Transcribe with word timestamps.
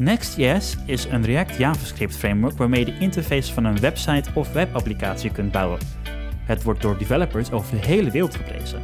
Next.js 0.00 0.76
is 0.86 1.04
een 1.04 1.24
React 1.24 1.56
JavaScript 1.56 2.16
framework 2.16 2.58
waarmee 2.58 2.86
je 2.86 2.92
de 2.92 2.98
interface 2.98 3.52
van 3.52 3.64
een 3.64 3.80
website 3.80 4.30
of 4.34 4.52
webapplicatie 4.52 5.30
kunt 5.30 5.52
bouwen. 5.52 5.78
Het 6.44 6.62
wordt 6.62 6.82
door 6.82 6.98
developers 6.98 7.50
over 7.50 7.80
de 7.80 7.86
hele 7.86 8.10
wereld 8.10 8.34
geprezen. 8.34 8.82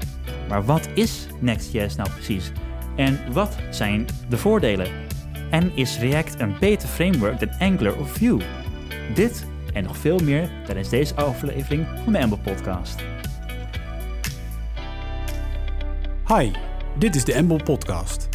Maar 0.48 0.64
wat 0.64 0.88
is 0.94 1.26
Next.js 1.40 1.96
nou 1.96 2.10
precies? 2.10 2.52
En 2.96 3.32
wat 3.32 3.56
zijn 3.70 4.06
de 4.28 4.36
voordelen? 4.36 4.86
En 5.50 5.76
is 5.76 5.98
React 5.98 6.40
een 6.40 6.54
beter 6.60 6.88
framework 6.88 7.40
dan 7.40 7.50
Angular 7.58 7.96
of 7.96 8.10
Vue? 8.10 8.40
Dit 9.14 9.46
en 9.72 9.84
nog 9.84 9.96
veel 9.96 10.18
meer 10.18 10.50
tijdens 10.64 10.88
deze 10.88 11.14
aflevering 11.14 11.86
van 12.04 12.12
de 12.12 12.18
Amble 12.18 12.38
Podcast. 12.38 13.04
Hi, 16.26 16.50
dit 16.98 17.14
is 17.14 17.24
de 17.24 17.36
Amble 17.36 17.62
Podcast. 17.62 18.28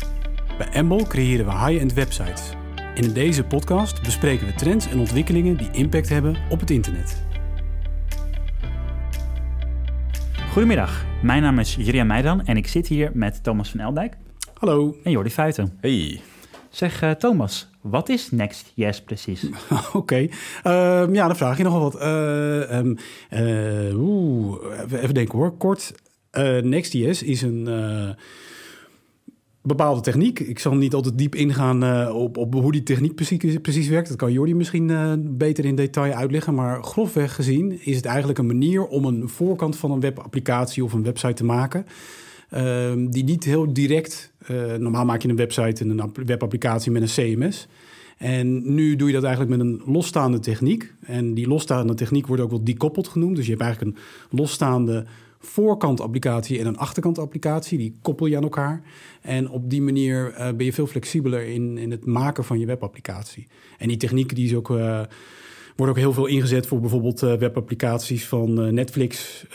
Bij 0.57 0.69
Amble 0.73 1.07
creëren 1.07 1.45
we 1.45 1.51
high-end 1.51 1.93
websites. 1.93 2.59
En 2.95 3.03
in 3.03 3.13
deze 3.13 3.43
podcast 3.43 4.01
bespreken 4.01 4.47
we 4.47 4.53
trends 4.53 4.87
en 4.87 4.99
ontwikkelingen 4.99 5.57
die 5.57 5.69
impact 5.71 6.09
hebben 6.09 6.35
op 6.49 6.59
het 6.59 6.69
internet. 6.69 7.23
Goedemiddag, 10.51 11.05
mijn 11.23 11.41
naam 11.41 11.59
is 11.59 11.75
Jurian 11.75 12.07
Meidan 12.07 12.45
en 12.45 12.57
ik 12.57 12.67
zit 12.67 12.87
hier 12.87 13.11
met 13.13 13.43
Thomas 13.43 13.69
van 13.69 13.79
Eldijk 13.79 14.17
Hallo. 14.53 14.95
en 15.03 15.11
Jordi 15.11 15.29
Fuiten. 15.29 15.77
Hey. 15.81 16.21
Zeg 16.69 17.03
uh, 17.03 17.11
Thomas, 17.11 17.69
wat 17.81 18.09
is 18.09 18.31
Next.js 18.31 19.01
precies? 19.01 19.45
Oké, 19.69 19.97
okay. 19.97 20.31
ja, 21.13 21.27
dan 21.27 21.35
vraag 21.35 21.57
je 21.57 21.63
nogal 21.63 21.81
wat. 21.81 21.95
Uh, 21.95 22.77
um, 22.77 22.97
uh, 23.29 23.97
oeh, 23.97 24.57
even 24.91 25.13
denken 25.13 25.37
hoor, 25.37 25.51
kort. 25.51 25.93
Next.js 26.61 27.23
is 27.23 27.41
een 27.41 27.67
bepaalde 29.61 30.01
techniek. 30.01 30.39
Ik 30.39 30.59
zal 30.59 30.75
niet 30.75 30.93
altijd 30.93 31.17
diep 31.17 31.35
ingaan 31.35 31.83
uh, 31.83 32.15
op, 32.15 32.37
op 32.37 32.53
hoe 32.53 32.71
die 32.71 32.83
techniek 32.83 33.15
precies, 33.15 33.57
precies 33.61 33.87
werkt. 33.87 34.07
Dat 34.07 34.17
kan 34.17 34.31
Jordi 34.31 34.55
misschien 34.55 34.89
uh, 34.89 35.13
beter 35.19 35.65
in 35.65 35.75
detail 35.75 36.13
uitleggen. 36.13 36.53
Maar 36.53 36.83
grofweg 36.83 37.35
gezien 37.35 37.85
is 37.85 37.95
het 37.95 38.05
eigenlijk 38.05 38.39
een 38.39 38.45
manier 38.45 38.87
om 38.87 39.05
een 39.05 39.29
voorkant 39.29 39.75
van 39.75 39.91
een 39.91 39.99
webapplicatie 39.99 40.83
of 40.83 40.93
een 40.93 41.03
website 41.03 41.33
te 41.33 41.43
maken. 41.43 41.85
Uh, 42.53 42.91
die 43.09 43.23
niet 43.23 43.43
heel 43.43 43.73
direct. 43.73 44.31
Uh, 44.51 44.73
normaal 44.73 45.05
maak 45.05 45.21
je 45.21 45.29
een 45.29 45.35
website 45.35 45.83
en 45.83 45.99
een 45.99 46.11
webapplicatie 46.25 46.91
met 46.91 47.01
een 47.01 47.35
CMS. 47.35 47.67
En 48.17 48.73
nu 48.75 48.95
doe 48.95 49.07
je 49.07 49.13
dat 49.13 49.23
eigenlijk 49.23 49.57
met 49.57 49.67
een 49.67 49.81
losstaande 49.85 50.39
techniek. 50.39 50.93
En 51.01 51.33
die 51.33 51.47
losstaande 51.47 51.93
techniek 51.93 52.27
wordt 52.27 52.43
ook 52.43 52.49
wel 52.49 52.63
dekoppeld 52.63 53.07
genoemd. 53.07 53.35
Dus 53.35 53.45
je 53.45 53.51
hebt 53.51 53.63
eigenlijk 53.63 53.97
een 53.97 54.03
losstaande 54.37 55.05
voorkant 55.41 56.01
applicatie 56.01 56.59
en 56.59 56.65
een 56.65 56.77
achterkant 56.77 57.19
applicatie. 57.19 57.77
Die 57.77 57.97
koppel 58.01 58.25
je 58.25 58.37
aan 58.37 58.43
elkaar. 58.43 58.81
En 59.21 59.49
op 59.49 59.69
die 59.69 59.81
manier 59.81 60.31
uh, 60.31 60.51
ben 60.51 60.65
je 60.65 60.73
veel 60.73 60.87
flexibeler 60.87 61.47
in, 61.47 61.77
in 61.77 61.91
het 61.91 62.05
maken 62.05 62.43
van 62.43 62.59
je 62.59 62.65
webapplicatie. 62.65 63.47
En 63.77 63.87
die 63.87 63.97
techniek 63.97 64.35
die 64.35 64.45
is 64.45 64.55
ook, 64.55 64.69
uh, 64.69 65.01
wordt 65.75 65.91
ook 65.91 65.97
heel 65.97 66.13
veel 66.13 66.25
ingezet 66.25 66.67
voor 66.67 66.79
bijvoorbeeld 66.79 67.21
uh, 67.21 67.33
webapplicaties 67.33 68.27
van 68.27 68.73
Netflix, 68.73 69.45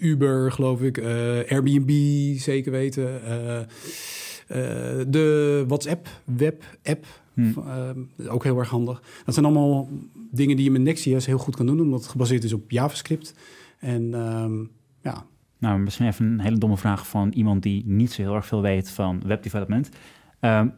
Uber 0.00 0.52
geloof 0.52 0.80
ik, 0.80 0.98
Airbnb 1.48 1.90
zeker 2.38 2.72
weten. 2.72 3.20
de 5.08 5.64
WhatsApp 5.66 6.08
web-app, 6.24 7.06
hmm. 7.38 8.08
ook 8.28 8.44
heel 8.44 8.58
erg 8.58 8.68
handig. 8.68 9.02
Dat 9.24 9.34
zijn 9.34 9.46
allemaal 9.46 9.88
dingen 10.30 10.56
die 10.56 10.64
je 10.64 10.70
met 10.70 10.82
Next.js 10.82 11.26
heel 11.26 11.38
goed 11.38 11.56
kan 11.56 11.66
doen, 11.66 11.80
omdat 11.80 12.00
het 12.00 12.10
gebaseerd 12.10 12.44
is 12.44 12.52
op 12.52 12.70
JavaScript. 12.70 13.34
En 13.78 14.14
um, 14.14 14.70
ja. 15.02 15.24
Nou, 15.58 15.78
misschien 15.78 16.06
even 16.06 16.26
een 16.26 16.40
hele 16.40 16.58
domme 16.58 16.76
vraag 16.76 17.08
van 17.08 17.32
iemand 17.32 17.62
die 17.62 17.82
niet 17.86 18.12
zo 18.12 18.22
heel 18.22 18.34
erg 18.34 18.46
veel 18.46 18.62
weet 18.62 18.90
van 18.90 19.22
webdevelopment. 19.26 19.90
Um, 20.40 20.72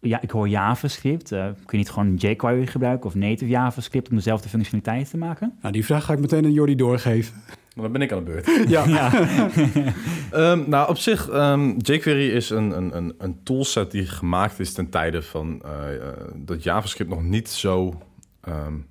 ja, 0.00 0.20
ik 0.20 0.30
hoor 0.30 0.48
JavaScript. 0.48 1.32
Uh, 1.32 1.44
kun 1.44 1.64
je 1.66 1.76
niet 1.76 1.90
gewoon 1.90 2.14
jQuery 2.14 2.66
gebruiken 2.66 3.06
of 3.06 3.14
native 3.14 3.50
JavaScript 3.50 4.08
om 4.08 4.16
dezelfde 4.16 4.48
functionaliteit 4.48 5.10
te 5.10 5.16
maken? 5.16 5.52
Nou, 5.60 5.72
die 5.72 5.84
vraag 5.84 6.04
ga 6.04 6.12
ik 6.12 6.20
meteen 6.20 6.44
aan 6.44 6.52
Jordi 6.52 6.74
doorgeven. 6.74 7.34
Dan 7.82 7.92
ben 7.92 8.02
ik 8.02 8.12
aan 8.12 8.24
de 8.24 8.30
beurt. 8.30 8.46
ja. 8.68 8.86
ja. 8.86 9.12
um, 10.52 10.64
nou, 10.74 10.88
op 10.88 10.98
zich, 10.98 11.32
um, 11.32 11.76
jQuery 11.78 12.28
is 12.28 12.50
een, 12.50 12.76
een, 12.76 12.96
een, 12.96 13.14
een 13.18 13.42
toolset 13.42 13.90
die 13.90 14.06
gemaakt 14.06 14.60
is 14.60 14.72
ten 14.72 14.90
tijde 14.90 15.22
van 15.22 15.62
uh, 15.64 15.94
uh, 15.94 16.06
dat 16.34 16.62
JavaScript 16.62 17.10
nog 17.10 17.22
niet 17.22 17.48
zo 17.48 18.02
um, 18.48 18.86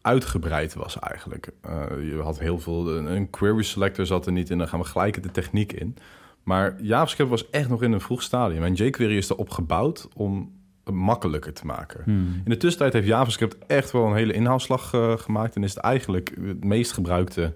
uitgebreid 0.00 0.74
was 0.74 0.98
eigenlijk. 0.98 1.50
Uh, 1.66 2.10
je 2.10 2.20
had 2.22 2.38
heel 2.38 2.58
veel... 2.58 2.96
Een 2.96 3.30
query 3.30 3.62
selector 3.62 4.06
zat 4.06 4.26
er 4.26 4.32
niet 4.32 4.50
in, 4.50 4.58
dan 4.58 4.68
gaan 4.68 4.80
we 4.80 4.86
gelijk 4.86 5.22
de 5.22 5.30
techniek 5.30 5.72
in. 5.72 5.96
Maar 6.42 6.82
JavaScript 6.82 7.30
was 7.30 7.50
echt 7.50 7.68
nog 7.68 7.82
in 7.82 7.92
een 7.92 8.00
vroeg 8.00 8.22
stadium. 8.22 8.64
En 8.64 8.74
jQuery 8.74 9.16
is 9.16 9.30
erop 9.30 9.50
gebouwd 9.50 10.08
om 10.14 10.52
het 10.84 10.94
makkelijker 10.94 11.52
te 11.52 11.66
maken. 11.66 12.02
Hmm. 12.04 12.40
In 12.44 12.50
de 12.50 12.56
tussentijd 12.56 12.92
heeft 12.92 13.06
JavaScript 13.06 13.56
echt 13.66 13.90
wel 13.90 14.06
een 14.06 14.14
hele 14.14 14.32
inhaalslag 14.32 14.92
uh, 14.92 15.16
gemaakt... 15.16 15.56
en 15.56 15.64
is 15.64 15.74
het 15.74 15.82
eigenlijk 15.82 16.34
het 16.44 16.64
meest 16.64 16.92
gebruikte, 16.92 17.42
uh, 17.42 17.48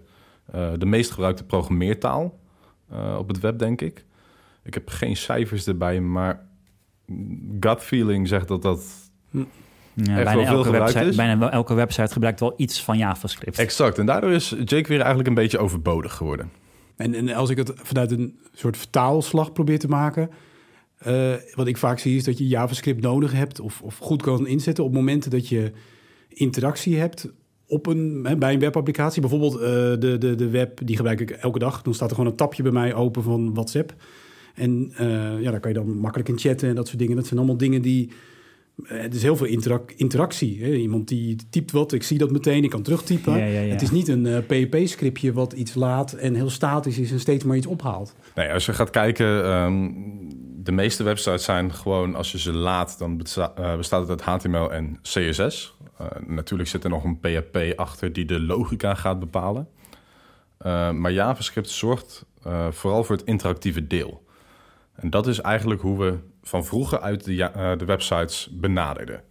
de 0.52 0.86
meest 0.86 1.10
gebruikte 1.10 1.44
programmeertaal 1.44 2.38
op 3.18 3.28
het 3.28 3.40
web, 3.40 3.58
denk 3.58 3.80
ik. 3.80 4.04
Ik 4.62 4.74
heb 4.74 4.88
geen 4.88 5.16
cijfers 5.16 5.66
erbij, 5.66 6.00
maar 6.00 6.46
gut 7.60 7.80
feeling 7.80 8.28
zegt 8.28 8.48
dat 8.48 8.62
dat... 8.62 8.84
Hmm 9.30 9.46
ja, 9.94 10.22
bijna, 10.22 10.44
elke 10.44 10.70
website, 10.70 11.12
bijna 11.16 11.50
elke 11.50 11.74
website 11.74 12.12
gebruikt 12.12 12.40
wel 12.40 12.54
iets 12.56 12.82
van 12.82 12.98
JavaScript. 12.98 13.58
Exact. 13.58 13.98
En 13.98 14.06
daardoor 14.06 14.32
is 14.32 14.48
jQuery 14.64 14.98
eigenlijk 14.98 15.28
een 15.28 15.34
beetje 15.34 15.58
overbodig 15.58 16.14
geworden. 16.14 16.50
En, 16.96 17.14
en 17.14 17.34
als 17.34 17.50
ik 17.50 17.56
het 17.56 17.72
vanuit 17.74 18.10
een 18.10 18.38
soort 18.52 18.76
vertaalslag 18.76 19.52
probeer 19.52 19.78
te 19.78 19.88
maken... 19.88 20.30
Uh, 21.06 21.32
wat 21.54 21.66
ik 21.66 21.76
vaak 21.76 21.98
zie 21.98 22.16
is 22.16 22.24
dat 22.24 22.38
je 22.38 22.48
JavaScript 22.48 23.02
nodig 23.02 23.32
hebt... 23.32 23.60
Of, 23.60 23.82
of 23.82 23.98
goed 23.98 24.22
kan 24.22 24.46
inzetten 24.46 24.84
op 24.84 24.92
momenten 24.92 25.30
dat 25.30 25.48
je 25.48 25.72
interactie 26.28 26.98
hebt... 26.98 27.28
Op 27.66 27.86
een, 27.86 28.26
bij 28.38 28.52
een 28.52 28.60
webapplicatie. 28.60 29.20
Bijvoorbeeld 29.20 29.54
uh, 29.54 29.60
de, 29.60 30.16
de, 30.18 30.34
de 30.34 30.48
web, 30.48 30.80
die 30.84 30.96
gebruik 30.96 31.20
ik 31.20 31.30
elke 31.30 31.58
dag. 31.58 31.82
Dan 31.82 31.94
staat 31.94 32.10
er 32.10 32.16
gewoon 32.16 32.30
een 32.30 32.36
tapje 32.36 32.62
bij 32.62 32.72
mij 32.72 32.94
open 32.94 33.22
van 33.22 33.54
WhatsApp. 33.54 33.94
En 34.54 34.92
uh, 35.00 35.40
ja, 35.40 35.50
daar 35.50 35.60
kan 35.60 35.72
je 35.72 35.78
dan 35.78 35.98
makkelijk 35.98 36.28
in 36.28 36.38
chatten 36.38 36.68
en 36.68 36.74
dat 36.74 36.86
soort 36.86 36.98
dingen. 36.98 37.16
Dat 37.16 37.26
zijn 37.26 37.38
allemaal 37.38 37.56
dingen 37.56 37.82
die 37.82 38.10
het 38.82 39.14
is 39.14 39.22
heel 39.22 39.36
veel 39.36 39.46
interac 39.46 39.92
interactie. 39.96 40.64
Hè? 40.64 40.70
Iemand 40.70 41.08
die 41.08 41.36
typt 41.50 41.70
wat, 41.70 41.92
ik 41.92 42.02
zie 42.02 42.18
dat 42.18 42.30
meteen, 42.30 42.64
ik 42.64 42.70
kan 42.70 42.82
terugtypen. 42.82 43.38
Ja, 43.38 43.44
ja, 43.44 43.60
ja. 43.60 43.72
Het 43.72 43.82
is 43.82 43.90
niet 43.90 44.08
een 44.08 44.24
uh, 44.24 44.38
PHP-scriptje 44.38 45.32
wat 45.32 45.52
iets 45.52 45.74
laat 45.74 46.12
en 46.12 46.34
heel 46.34 46.50
statisch 46.50 46.98
is 46.98 47.10
en 47.10 47.20
steeds 47.20 47.44
maar 47.44 47.56
iets 47.56 47.66
ophaalt. 47.66 48.14
Nee, 48.34 48.52
als 48.52 48.66
je 48.66 48.72
gaat 48.72 48.90
kijken, 48.90 49.52
um, 49.52 49.94
de 50.62 50.72
meeste 50.72 51.02
websites 51.02 51.44
zijn 51.44 51.72
gewoon, 51.72 52.14
als 52.14 52.32
je 52.32 52.38
ze 52.38 52.52
laat, 52.52 52.98
dan 52.98 53.16
besta 53.16 53.52
uh, 53.58 53.76
bestaat 53.76 54.08
het 54.08 54.10
uit 54.10 54.42
HTML 54.42 54.72
en 54.72 54.98
CSS. 55.02 55.76
Uh, 56.00 56.06
natuurlijk 56.26 56.68
zit 56.68 56.84
er 56.84 56.90
nog 56.90 57.04
een 57.04 57.20
PHP 57.20 57.72
achter 57.76 58.12
die 58.12 58.24
de 58.24 58.40
logica 58.40 58.94
gaat 58.94 59.18
bepalen. 59.18 59.68
maar 60.92 61.12
JavaScript 61.12 61.70
zorgt 61.70 62.24
vooral 62.70 63.04
voor 63.04 63.16
het 63.16 63.24
interactieve 63.24 63.86
deel. 63.86 64.22
En 64.94 65.10
dat 65.10 65.26
is 65.26 65.40
eigenlijk 65.40 65.80
hoe 65.80 65.98
we 65.98 66.18
van 66.44 66.64
vroeger 66.64 67.00
uit 67.00 67.24
de, 67.24 67.32
uh, 67.34 67.78
de 67.78 67.84
websites 67.84 68.48
benaderden. 68.52 69.22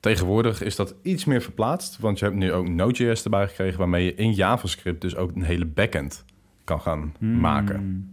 Tegenwoordig 0.00 0.62
is 0.62 0.76
dat 0.76 0.94
iets 1.02 1.24
meer 1.24 1.42
verplaatst, 1.42 1.98
want 1.98 2.18
je 2.18 2.24
hebt 2.24 2.36
nu 2.36 2.52
ook 2.52 2.68
Node.js 2.68 3.24
erbij 3.24 3.48
gekregen, 3.48 3.78
waarmee 3.78 4.04
je 4.04 4.14
in 4.14 4.32
JavaScript 4.32 5.00
dus 5.00 5.16
ook 5.16 5.34
een 5.34 5.42
hele 5.42 5.66
backend 5.66 6.24
kan 6.64 6.80
gaan 6.80 7.14
hmm. 7.18 7.40
maken. 7.40 8.10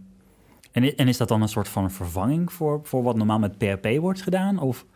En, 0.72 0.96
en, 0.96 1.08
is 1.08 1.16
dat 1.16 1.28
dan 1.28 1.42
een 1.42 1.48
soort 1.48 1.68
van 1.68 1.90
vervanging 1.90 2.52
voor, 2.52 2.80
voor 2.82 3.02
wat 3.02 3.16
normaal 3.16 3.38
met 3.38 3.58
PHP 3.58 3.98
wordt 4.00 4.22
gedaan? 4.22 4.58
Of? 4.58 4.86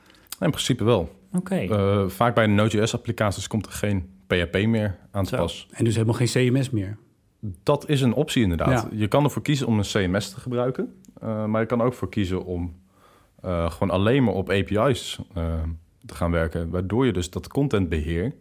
In 0.41 0.51
principe 0.51 0.85
wel. 0.85 1.19
Oké. 1.33 1.63
Uh, 1.63 2.09
vaak 2.09 2.35
bij 2.35 2.47
Node.js-applicaties 2.47 3.47
komt 3.47 3.67
er 3.67 3.73
geen 3.73 4.09
PHP 4.27 4.67
meer 4.67 4.99
aan 5.11 5.25
te 5.25 5.37
pas. 5.37 5.69
En 5.71 5.85
dus 5.85 5.95
helemaal 5.95 6.15
geen 6.15 6.53
CMS 6.53 6.71
meer? 6.71 6.97
Dat 7.63 7.89
is 7.89 8.01
een 8.01 8.13
optie 8.13 8.43
inderdaad. 8.43 8.89
Je 8.93 9.09
kan 9.09 9.25
ervoor 9.25 9.43
kiezen 9.43 9.67
om 9.67 9.79
een 9.79 9.85
CMS 9.85 10.31
te 10.31 10.41
gebruiken. 10.41 10.95
Uh, 11.23 11.45
maar 11.45 11.61
je 11.61 11.67
kan 11.67 11.83
ook 11.83 11.95
voor 11.95 12.09
kiezen 12.09 12.45
om 12.45 12.75
uh, 13.45 13.71
gewoon 13.71 13.91
alleen 13.91 14.25
maar 14.25 14.35
op 14.35 14.51
API's 14.51 15.19
uh, 15.37 15.55
te 16.07 16.15
gaan 16.15 16.31
werken. 16.31 16.71
Waardoor 16.71 17.07
je 17.07 17.13
dus 17.13 17.31
dat 17.31 17.49
contentbeheer 17.49 18.35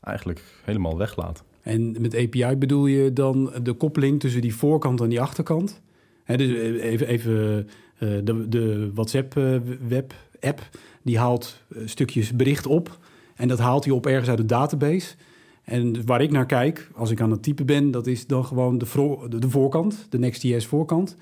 eigenlijk 0.00 0.42
helemaal 0.64 0.98
weglaat. 0.98 1.44
En 1.62 2.00
met 2.00 2.14
API 2.14 2.56
bedoel 2.56 2.86
je 2.86 3.12
dan 3.12 3.52
de 3.62 3.72
koppeling 3.72 4.20
tussen 4.20 4.40
die 4.40 4.54
voorkant 4.54 5.00
en 5.00 5.08
die 5.08 5.20
achterkant? 5.20 5.82
Dus 6.26 6.80
even, 6.80 7.06
even 7.06 7.68
de, 7.98 8.48
de 8.48 8.90
WhatsApp-web-app, 8.94 10.68
die 11.02 11.18
haalt 11.18 11.62
stukjes 11.84 12.36
bericht 12.36 12.66
op. 12.66 12.98
En 13.34 13.48
dat 13.48 13.58
haalt 13.58 13.84
hij 13.84 13.92
op 13.92 14.06
ergens 14.06 14.28
uit 14.28 14.38
de 14.38 14.46
database. 14.46 15.14
En 15.64 16.06
waar 16.06 16.20
ik 16.20 16.30
naar 16.30 16.46
kijk, 16.46 16.90
als 16.94 17.10
ik 17.10 17.20
aan 17.20 17.30
het 17.30 17.42
typen 17.42 17.66
ben, 17.66 17.90
dat 17.90 18.06
is 18.06 18.26
dan 18.26 18.44
gewoon 18.44 18.78
de, 18.78 18.86
de 19.38 19.50
voorkant, 19.50 20.06
de 20.10 20.18
Next.js 20.18 20.66
voorkant. 20.66 21.16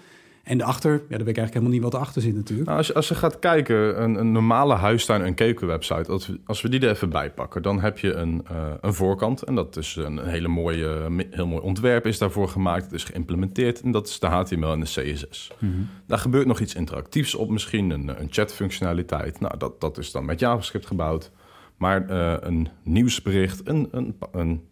En 0.45 0.59
daarachter, 0.59 0.93
ja, 0.93 0.99
dan 0.99 1.09
weet 1.09 1.19
ik 1.19 1.25
eigenlijk 1.27 1.53
helemaal 1.53 1.73
niet 1.73 1.83
wat 1.83 1.95
erachter 1.95 2.23
zit 2.23 2.35
natuurlijk. 2.35 2.67
Nou, 2.67 2.79
als, 2.79 2.87
je, 2.87 2.95
als 2.95 3.09
je 3.09 3.15
gaat 3.15 3.39
kijken, 3.39 4.03
een, 4.03 4.15
een 4.15 4.33
normale 4.33 4.75
huistuin- 4.75 5.23
en 5.23 5.35
keukenwebsite... 5.35 6.13
Als 6.13 6.27
we, 6.27 6.41
als 6.47 6.63
we 6.63 6.69
die 6.69 6.81
er 6.81 6.91
even 6.91 7.11
bij 7.11 7.31
pakken, 7.31 7.63
dan 7.63 7.81
heb 7.81 7.99
je 7.99 8.13
een, 8.13 8.47
uh, 8.53 8.73
een 8.81 8.95
voorkant. 8.95 9.43
En 9.43 9.55
dat 9.55 9.77
is 9.77 9.97
een 9.97 10.19
hele 10.19 10.49
mooie, 10.49 11.09
heel 11.31 11.47
mooi 11.47 11.63
ontwerp 11.63 12.07
is 12.07 12.19
daarvoor 12.19 12.49
gemaakt. 12.49 12.85
Het 12.85 12.93
is 12.93 13.05
geïmplementeerd 13.05 13.81
en 13.81 13.91
dat 13.91 14.09
is 14.09 14.19
de 14.19 14.27
HTML 14.27 14.73
en 14.73 14.81
de 14.81 14.87
CSS. 14.87 15.51
Mm 15.59 15.73
-hmm. 15.73 15.89
Daar 16.07 16.19
gebeurt 16.19 16.47
nog 16.47 16.61
iets 16.61 16.75
interactiefs 16.75 17.35
op 17.35 17.51
misschien, 17.51 17.91
een, 17.91 18.21
een 18.21 18.29
chatfunctionaliteit. 18.31 19.41
Nou, 19.41 19.59
dat, 19.59 19.81
dat 19.81 19.99
is 19.99 20.13
dan 20.13 20.25
met 20.25 20.41
JavaScript 20.41 20.87
gebouwd. 20.87 21.31
Maar 21.77 22.11
uh, 22.11 22.35
een 22.41 22.69
nieuwsbericht, 22.83 23.69
een, 23.69 23.89
een, 23.91 24.17
een 24.33 24.65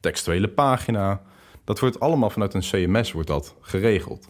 textuele 0.00 0.48
pagina... 0.48 1.22
dat 1.64 1.80
wordt 1.80 2.00
allemaal 2.00 2.30
vanuit 2.30 2.54
een 2.54 2.60
CMS 2.60 3.12
wordt 3.12 3.28
dat 3.28 3.56
geregeld 3.60 4.28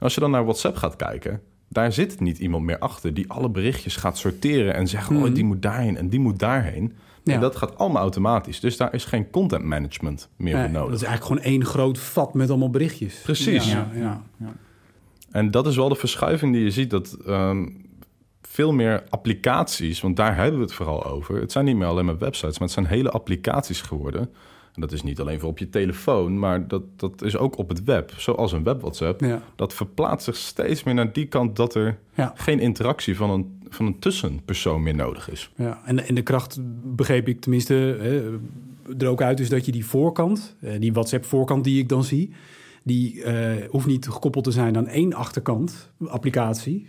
als 0.00 0.14
je 0.14 0.20
dan 0.20 0.30
naar 0.30 0.44
WhatsApp 0.44 0.76
gaat 0.76 0.96
kijken, 0.96 1.40
daar 1.68 1.92
zit 1.92 2.20
niet 2.20 2.38
iemand 2.38 2.64
meer 2.64 2.78
achter 2.78 3.14
die 3.14 3.30
alle 3.30 3.50
berichtjes 3.50 3.96
gaat 3.96 4.18
sorteren 4.18 4.74
en 4.74 4.88
zeggen: 4.88 5.16
oh, 5.16 5.34
die 5.34 5.44
moet 5.44 5.62
daarheen 5.62 5.96
en 5.96 6.08
die 6.08 6.20
moet 6.20 6.38
daarheen. 6.38 6.92
Ja. 7.24 7.34
En 7.34 7.40
dat 7.40 7.56
gaat 7.56 7.78
allemaal 7.78 8.02
automatisch. 8.02 8.60
Dus 8.60 8.76
daar 8.76 8.94
is 8.94 9.04
geen 9.04 9.30
content 9.30 9.64
management 9.64 10.28
meer 10.36 10.54
nee, 10.54 10.62
voor 10.62 10.72
nodig. 10.72 10.90
Dat 10.90 11.00
is 11.00 11.06
eigenlijk 11.06 11.40
gewoon 11.40 11.54
één 11.54 11.64
groot 11.64 11.98
vat 11.98 12.34
met 12.34 12.50
allemaal 12.50 12.70
berichtjes. 12.70 13.20
Precies. 13.22 13.72
Ja, 13.72 13.90
ja, 13.94 14.22
ja, 14.36 14.52
En 15.30 15.50
dat 15.50 15.66
is 15.66 15.76
wel 15.76 15.88
de 15.88 15.94
verschuiving 15.94 16.52
die 16.52 16.64
je 16.64 16.70
ziet 16.70 16.90
dat 16.90 17.16
um, 17.26 17.88
veel 18.42 18.72
meer 18.72 19.04
applicaties, 19.08 20.00
want 20.00 20.16
daar 20.16 20.36
hebben 20.36 20.58
we 20.58 20.64
het 20.64 20.74
vooral 20.74 21.04
over. 21.04 21.40
Het 21.40 21.52
zijn 21.52 21.64
niet 21.64 21.76
meer 21.76 21.86
alleen 21.86 22.04
maar 22.04 22.18
websites, 22.18 22.58
maar 22.58 22.68
het 22.68 22.76
zijn 22.76 22.86
hele 22.86 23.10
applicaties 23.10 23.80
geworden. 23.80 24.30
En 24.74 24.80
dat 24.80 24.92
is 24.92 25.02
niet 25.02 25.20
alleen 25.20 25.40
voor 25.40 25.48
op 25.48 25.58
je 25.58 25.68
telefoon, 25.68 26.38
maar 26.38 26.68
dat, 26.68 26.82
dat 26.96 27.22
is 27.22 27.36
ook 27.36 27.58
op 27.58 27.68
het 27.68 27.84
web. 27.84 28.12
Zoals 28.16 28.52
een 28.52 28.62
web 28.62 28.80
WhatsApp. 28.80 29.20
Ja. 29.20 29.42
Dat 29.56 29.74
verplaatst 29.74 30.24
zich 30.24 30.36
steeds 30.36 30.82
meer 30.82 30.94
naar 30.94 31.12
die 31.12 31.26
kant 31.26 31.56
dat 31.56 31.74
er 31.74 31.98
ja. 32.14 32.32
geen 32.36 32.60
interactie 32.60 33.16
van 33.16 33.30
een, 33.30 33.60
van 33.68 33.86
een 33.86 33.98
tussenpersoon 33.98 34.82
meer 34.82 34.94
nodig 34.94 35.30
is. 35.30 35.50
Ja, 35.56 35.80
en, 35.84 36.06
en 36.06 36.14
de 36.14 36.22
kracht 36.22 36.58
begreep 36.94 37.28
ik 37.28 37.40
tenminste 37.40 37.74
hè, 37.74 38.38
er 38.98 39.08
ook 39.08 39.22
uit 39.22 39.40
is 39.40 39.48
dat 39.48 39.66
je 39.66 39.72
die 39.72 39.86
voorkant, 39.86 40.56
die 40.78 40.92
WhatsApp 40.92 41.24
voorkant 41.24 41.64
die 41.64 41.78
ik 41.78 41.88
dan 41.88 42.04
zie, 42.04 42.32
die 42.82 43.14
uh, 43.14 43.52
hoeft 43.70 43.86
niet 43.86 44.08
gekoppeld 44.08 44.44
te 44.44 44.50
zijn 44.50 44.76
aan 44.76 44.86
één 44.86 45.14
achterkant 45.14 45.90
applicatie. 46.06 46.86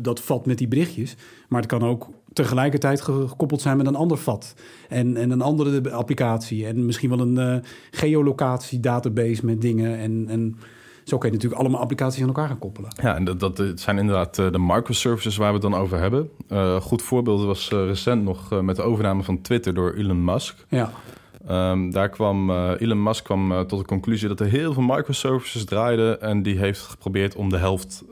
Dat 0.00 0.20
vat 0.20 0.46
met 0.46 0.58
die 0.58 0.68
berichtjes. 0.68 1.16
Maar 1.48 1.60
het 1.60 1.70
kan 1.70 1.82
ook 1.82 2.08
tegelijkertijd 2.32 3.00
gekoppeld 3.00 3.60
zijn 3.60 3.76
met 3.76 3.86
een 3.86 3.96
ander 3.96 4.16
vat. 4.16 4.54
En, 4.88 5.16
en 5.16 5.30
een 5.30 5.42
andere 5.42 5.92
applicatie. 5.92 6.66
En 6.66 6.86
misschien 6.86 7.10
wel 7.10 7.20
een 7.20 7.38
uh, 7.38 7.56
geolocatie 7.90 8.80
database 8.80 9.46
met 9.46 9.60
dingen. 9.60 9.98
En, 9.98 10.24
en 10.28 10.56
zo 11.04 11.18
kun 11.18 11.28
je 11.28 11.34
natuurlijk 11.34 11.60
allemaal 11.60 11.80
applicaties 11.80 12.22
aan 12.22 12.28
elkaar 12.28 12.48
gaan 12.48 12.58
koppelen. 12.58 12.90
Ja, 13.02 13.14
en 13.14 13.24
dat, 13.24 13.40
dat 13.40 13.62
zijn 13.74 13.98
inderdaad 13.98 14.34
de 14.34 14.58
microservices 14.58 15.36
waar 15.36 15.48
we 15.48 15.52
het 15.52 15.62
dan 15.62 15.74
over 15.74 15.98
hebben. 15.98 16.30
Uh, 16.48 16.76
goed 16.76 17.02
voorbeeld 17.02 17.44
was 17.44 17.68
recent 17.70 18.24
nog 18.24 18.62
met 18.62 18.76
de 18.76 18.82
overname 18.82 19.22
van 19.22 19.40
Twitter 19.40 19.74
door 19.74 19.92
Elon 19.92 20.24
Musk. 20.24 20.64
Ja. 20.68 20.92
Um, 21.50 21.90
daar 21.90 22.08
kwam 22.08 22.50
uh, 22.50 22.70
Elon 22.78 23.02
Musk 23.02 23.24
kwam, 23.24 23.52
uh, 23.52 23.60
tot 23.60 23.78
de 23.78 23.84
conclusie 23.84 24.28
dat 24.28 24.40
er 24.40 24.46
heel 24.46 24.72
veel 24.72 24.82
microservices 24.82 25.64
draaiden. 25.64 26.20
En 26.20 26.42
die 26.42 26.58
heeft 26.58 26.80
geprobeerd 26.80 27.34
om 27.34 27.48
de 27.48 27.56
helft 27.58 28.04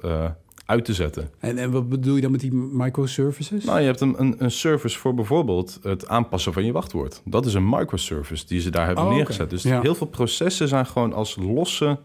uit 0.70 0.84
te 0.84 0.94
zetten. 0.94 1.30
En, 1.38 1.58
en 1.58 1.70
wat 1.70 1.88
bedoel 1.88 2.14
je 2.14 2.20
dan 2.20 2.30
met 2.30 2.40
die 2.40 2.52
microservices? 2.54 3.64
Nou, 3.64 3.80
je 3.80 3.86
hebt 3.86 4.00
een, 4.00 4.14
een, 4.20 4.34
een, 4.38 4.50
service 4.50 4.98
voor 4.98 5.14
bijvoorbeeld 5.14 5.78
het 5.82 6.08
aanpassen 6.08 6.52
van 6.52 6.64
je 6.64 6.72
wachtwoord. 6.72 7.22
Dat 7.24 7.46
is 7.46 7.54
een 7.54 7.68
microservice 7.68 8.46
die 8.46 8.60
ze 8.60 8.70
daar 8.70 8.86
hebben 8.86 9.04
oh, 9.04 9.10
neergezet. 9.10 9.40
Okay. 9.40 9.54
Dus 9.54 9.62
ja. 9.62 9.80
heel 9.80 9.94
veel 9.94 10.06
processen 10.06 10.68
zijn 10.68 10.86
gewoon 10.86 11.12
als 11.12 11.36
losse 11.40 11.98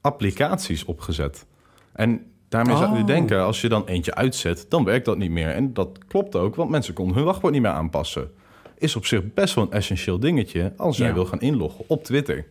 applicaties 0.00 0.84
opgezet. 0.84 1.46
En 1.92 2.20
daarmee 2.48 2.76
zou 2.76 2.94
je 2.94 3.00
Oh. 3.00 3.06
denken, 3.06 3.42
als 3.44 3.60
je 3.60 3.68
dan 3.68 3.86
eentje 3.86 4.14
uitzet, 4.14 4.66
dan 4.68 4.84
werkt 4.84 5.04
dat 5.04 5.18
niet 5.18 5.30
meer. 5.30 5.48
En 5.48 5.72
dat 5.72 5.98
klopt 6.08 6.36
ook, 6.36 6.54
want 6.54 6.70
mensen 6.70 6.94
konden 6.94 7.16
hun 7.16 7.24
wachtwoord 7.24 7.52
niet 7.52 7.62
meer 7.62 7.70
aanpassen 7.70 8.30
is 8.78 8.96
op 8.96 9.06
zich 9.06 9.32
best 9.34 9.54
wel 9.54 9.64
een 9.64 9.72
essentieel 9.72 10.18
dingetje 10.18 10.72
als 10.76 10.96
jij 10.96 11.08
Ja. 11.08 11.14
wil 11.14 11.26
gaan 11.26 11.40
inloggen 11.40 11.84
op 11.86 12.04
Twitter. 12.04 12.46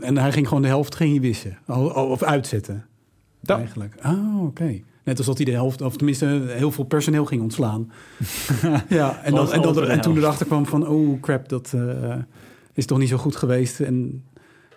En 0.00 0.16
hij 0.18 0.32
ging 0.32 0.48
gewoon 0.48 0.62
de 0.62 0.68
helft 0.68 0.94
ging 0.94 1.10
hij 1.10 1.20
wissen. 1.20 1.58
Of 1.94 2.22
uitzetten. 2.22 2.86
Eigenlijk. 3.44 3.94
Ah, 4.00 4.42
oké. 4.42 4.80
Net 5.04 5.16
als 5.16 5.26
dat 5.26 5.36
hij 5.36 5.46
de 5.46 5.52
helft, 5.52 5.82
of 5.82 5.96
tenminste 5.96 6.44
heel 6.48 6.70
veel 6.70 6.84
personeel 6.84 7.24
ging 7.24 7.42
ontslaan. 7.42 7.92
ja, 8.88 9.22
en, 9.22 9.34
dan, 9.34 9.52
en, 9.52 9.62
dan, 9.62 10.00
toen 10.00 10.16
erachter 10.16 10.46
kwam 10.46 10.66
van, 10.66 10.86
oh 10.86 11.20
crap, 11.20 11.48
dat 11.48 11.72
eh, 11.74 12.16
is 12.72 12.86
toch 12.86 12.98
niet 12.98 13.08
zo 13.08 13.16
goed 13.16 13.36
geweest. 13.36 13.80
En 13.80 14.24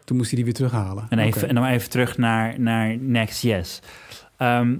toen 0.05 0.17
moest 0.17 0.29
hij 0.29 0.35
die 0.35 0.45
weer 0.45 0.53
terughalen. 0.53 1.05
En, 1.09 1.19
even, 1.19 1.47
en 1.47 1.55
dan 1.55 1.65
even 1.65 1.89
terug 1.89 2.17
naar, 2.17 2.59
naar 2.59 2.97
Next.js. 2.97 3.81
Ehm, 4.37 4.75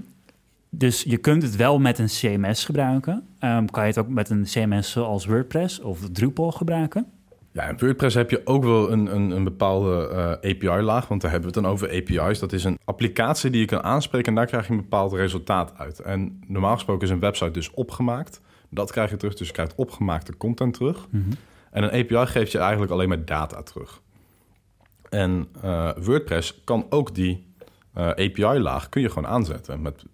dus 0.70 1.02
je 1.02 1.16
kunt 1.16 1.42
het 1.42 1.56
wel 1.56 1.78
met 1.78 1.98
een 1.98 2.06
CMS 2.06 2.64
gebruiken. 2.64 3.26
Ehm, 3.38 3.66
kan 3.66 3.82
je 3.82 3.88
het 3.88 3.98
ook 3.98 4.08
met 4.08 4.30
een 4.30 4.44
CMS 4.44 4.90
zoals 4.90 5.26
WordPress 5.26 5.80
of 5.80 5.98
Drupal 6.12 6.52
gebruiken? 6.52 7.06
Ja, 7.54 7.68
in 7.68 7.78
WordPress 7.78 8.14
heb 8.14 8.30
je 8.30 8.40
ook 8.44 8.64
wel 8.64 8.92
een, 8.92 9.14
een, 9.14 9.30
een 9.30 9.44
bepaalde 9.44 10.08
eh, 10.08 10.50
API-laag, 10.50 11.08
want 11.08 11.20
daar 11.20 11.30
hebben 11.30 11.50
we 11.50 11.54
het 11.54 11.64
dan 11.64 11.72
over 11.72 11.88
API's. 11.88 12.38
Dat 12.38 12.52
is 12.52 12.64
een 12.64 12.78
applicatie 12.84 13.50
die 13.50 13.60
je 13.60 13.66
kan 13.66 13.82
aanspreken 13.82 14.28
en 14.28 14.34
daar 14.34 14.46
krijg 14.46 14.66
je 14.66 14.72
een 14.72 14.80
bepaald 14.80 15.12
resultaat 15.12 15.72
uit. 15.78 16.00
En 16.00 16.42
normaal 16.46 16.74
gesproken 16.74 17.06
is 17.06 17.10
een 17.10 17.20
website 17.20 17.50
dus 17.50 17.70
opgemaakt. 17.70 18.40
Dat 18.68 18.90
krijg 18.90 19.10
je 19.10 19.16
terug, 19.16 19.34
dus 19.34 19.46
je 19.46 19.52
krijgt 19.52 19.74
opgemaakte 19.74 20.36
content 20.36 20.74
terug. 20.74 21.06
En 21.70 21.82
een 21.82 21.90
API 21.90 22.26
geeft 22.26 22.52
je 22.52 22.58
eigenlijk 22.58 22.92
alleen 22.92 23.08
maar 23.08 23.24
data 23.24 23.62
terug. 23.62 24.00
En 25.10 25.48
eh, 25.62 25.90
WordPress 25.96 26.60
kan 26.64 26.86
ook 26.90 27.14
die 27.14 27.54
eh, 27.92 28.08
API-laag 28.08 28.88
kun 28.88 29.02
je 29.02 29.08
gewoon 29.08 29.30
aanzetten 29.30 29.82
met 29.82 30.04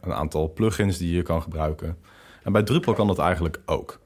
een 0.00 0.12
aantal 0.12 0.52
plugins 0.52 0.98
die 0.98 1.14
je 1.14 1.22
kan 1.22 1.42
gebruiken. 1.42 1.96
En 2.42 2.52
bij 2.52 2.62
Drupal 2.62 2.94
kan 2.94 3.06
dat 3.06 3.18
eigenlijk 3.18 3.60
ook. 3.66 4.00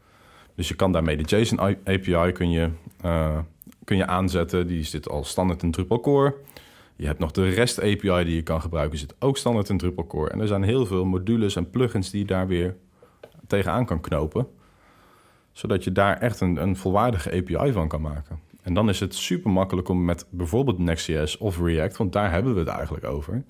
Dus 0.55 0.69
je 0.69 0.75
kan 0.75 0.93
daarmee 0.93 1.17
de 1.17 1.37
JSON 1.37 1.61
API 1.61 2.33
kun 2.33 2.51
je, 2.51 2.71
eh, 3.01 3.39
kun 3.85 3.97
je 3.97 4.07
aanzetten. 4.07 4.67
Die 4.67 4.83
zit 4.83 5.09
al 5.09 5.25
standaard 5.25 5.63
in 5.63 5.71
Drupal 5.71 6.01
Core. 6.01 6.35
Je 6.97 7.07
hebt 7.07 7.19
nog 7.19 7.31
de 7.31 7.49
REST 7.49 7.79
API 7.79 8.25
die 8.25 8.35
je 8.35 8.43
kan 8.43 8.61
gebruiken. 8.61 8.99
Die 8.99 9.07
zit 9.07 9.17
ook 9.19 9.37
standaard 9.37 9.69
in 9.69 9.79
Drupal 9.79 10.07
Core. 10.07 10.31
En 10.31 10.41
er 10.41 10.47
zijn 10.47 10.63
heel 10.63 10.87
veel 10.87 11.05
modules 11.05 11.57
en 11.57 11.71
plugins 11.71 12.11
die 12.11 12.21
je 12.21 12.27
daar 12.27 12.47
weer 12.47 12.77
tegenaan 13.47 13.87
kan 13.87 14.01
knopen. 14.01 14.47
Zodat 15.53 15.85
je 15.85 15.93
daar 15.93 16.19
echt 16.19 16.41
een, 16.41 16.63
een 16.63 16.77
volwaardige 16.77 17.31
API 17.31 17.73
van 17.73 17.89
kan 17.89 18.01
maken. 18.01 18.39
En 18.63 18.75
dan 18.75 18.89
is 18.89 19.01
het 19.01 19.15
super 19.15 19.51
makkelijk 19.51 19.89
om 19.89 20.05
met 20.05 20.27
bijvoorbeeld 20.31 20.79
Next.js 20.79 21.39
of 21.39 21.61
React... 21.61 21.97
want 21.97 22.13
daar 22.13 22.31
hebben 22.31 22.53
we 22.55 22.59
het 22.59 22.69
eigenlijk 22.69 23.05
over... 23.05 23.45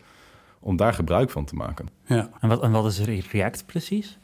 om 0.61 0.77
daar 0.77 0.95
gebruik 0.95 1.31
van 1.31 1.45
te 1.45 1.55
maken. 1.55 1.89
Ja. 2.05 2.31
En 2.41 2.49
wat, 2.49 2.63
en 2.63 2.71
wat 2.71 2.87
is 2.87 3.01
Re- 3.01 3.23
React 3.31 3.67
precies? 3.67 4.19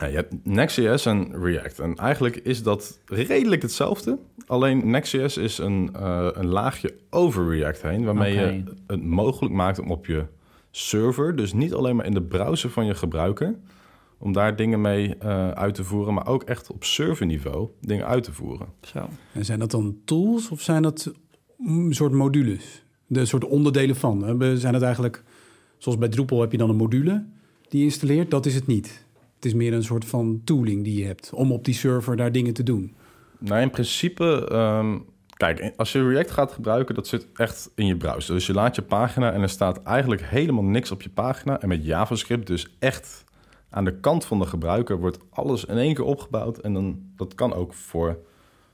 Ja, 0.00 0.06
je 0.06 0.14
hebt 0.14 0.34
Next.js 0.46 1.06
en 1.06 1.42
React. 1.42 1.78
En 1.78 1.94
eigenlijk 1.94 2.36
is 2.36 2.62
dat 2.62 3.00
redelijk 3.06 3.62
hetzelfde. 3.62 4.18
Alleen 4.46 4.90
Next.js 4.90 5.36
is 5.36 5.58
een, 5.58 5.90
eh, 5.94 6.28
een 6.32 6.46
laagje 6.46 6.94
over 7.10 7.48
React 7.48 7.82
heen... 7.82 8.04
waarmee 8.04 8.34
je 8.34 8.62
het 8.86 9.04
mogelijk 9.04 9.54
maakt 9.54 9.78
om 9.78 9.90
op 9.90 10.06
je 10.06 10.26
server... 10.70 11.36
dus 11.36 11.52
niet 11.52 11.74
alleen 11.74 11.96
maar 11.96 12.06
in 12.06 12.14
de 12.14 12.22
browser 12.22 12.70
van 12.70 12.86
je 12.86 12.94
gebruiker... 12.94 13.58
om 14.18 14.32
daar 14.32 14.56
dingen 14.56 14.80
mee 14.80 15.16
eh, 15.16 15.50
uit 15.50 15.74
te 15.74 15.84
voeren... 15.84 16.14
maar 16.14 16.26
ook 16.26 16.42
echt 16.42 16.70
op 16.70 16.84
serverniveau 16.84 17.68
dingen 17.80 18.06
uit 18.06 18.24
te 18.24 18.32
voeren. 18.32 18.66
Zo. 18.80 19.08
En 19.32 19.44
zijn 19.44 19.58
dat 19.58 19.70
dan 19.70 19.96
tools 20.04 20.50
of 20.50 20.60
zijn 20.60 20.82
dat 20.82 21.12
mm, 21.56 21.86
een 21.86 21.94
soort 21.94 22.12
modules? 22.12 22.84
De 23.06 23.24
soort 23.24 23.44
onderdelen 23.44 23.96
van? 23.96 24.20
Zijn 24.56 24.74
het 24.74 24.82
eigenlijk, 24.82 25.22
zoals 25.78 25.98
bij 25.98 26.08
Drupal 26.08 26.40
heb 26.40 26.52
je 26.52 26.58
dan 26.58 26.70
een 26.70 26.76
module 26.76 27.24
die 27.68 27.78
je 27.80 27.86
installeert? 27.86 28.30
Dat 28.30 28.46
is 28.46 28.54
het 28.54 28.66
niet. 28.66 29.01
Het 29.42 29.50
is 29.50 29.56
meer 29.56 29.72
een 29.72 29.82
soort 29.84 30.04
van 30.04 30.40
tooling 30.44 30.84
die 30.84 30.98
je 30.98 31.04
hebt 31.06 31.30
om 31.34 31.52
op 31.52 31.64
die 31.64 31.74
server 31.74 32.16
daar 32.16 32.32
dingen 32.32 32.52
te 32.52 32.62
doen. 32.62 32.94
Nou, 33.38 33.60
in 33.62 33.70
principe, 33.70 34.48
ehm, 34.50 34.98
kijk, 35.36 35.72
als 35.76 35.92
je 35.92 36.08
React 36.08 36.30
gaat 36.30 36.52
gebruiken, 36.52 36.94
dat 36.94 37.06
zit 37.06 37.26
echt 37.34 37.70
in 37.74 37.86
je 37.86 37.96
browser. 37.96 38.34
Dus 38.34 38.46
je 38.46 38.52
laat 38.52 38.74
je 38.76 38.82
pagina 38.82 39.32
en 39.32 39.40
er 39.42 39.48
staat 39.48 39.82
eigenlijk 39.82 40.22
helemaal 40.22 40.62
niks 40.64 40.90
op 40.90 41.02
je 41.02 41.08
pagina. 41.10 41.60
En 41.60 41.68
met 41.68 41.84
JavaScript 41.84 42.46
dus 42.46 42.76
echt 42.78 43.24
aan 43.70 43.84
de 43.84 44.00
kant 44.00 44.24
van 44.24 44.38
de 44.38 44.46
gebruiker 44.46 44.98
wordt 44.98 45.18
alles 45.30 45.64
in 45.64 45.76
één 45.76 45.94
keer 45.94 46.04
opgebouwd. 46.04 46.58
En 46.58 46.72
dan, 46.72 47.00
dat 47.16 47.34
kan 47.34 47.54
ook 47.54 47.74
voor, 47.74 48.18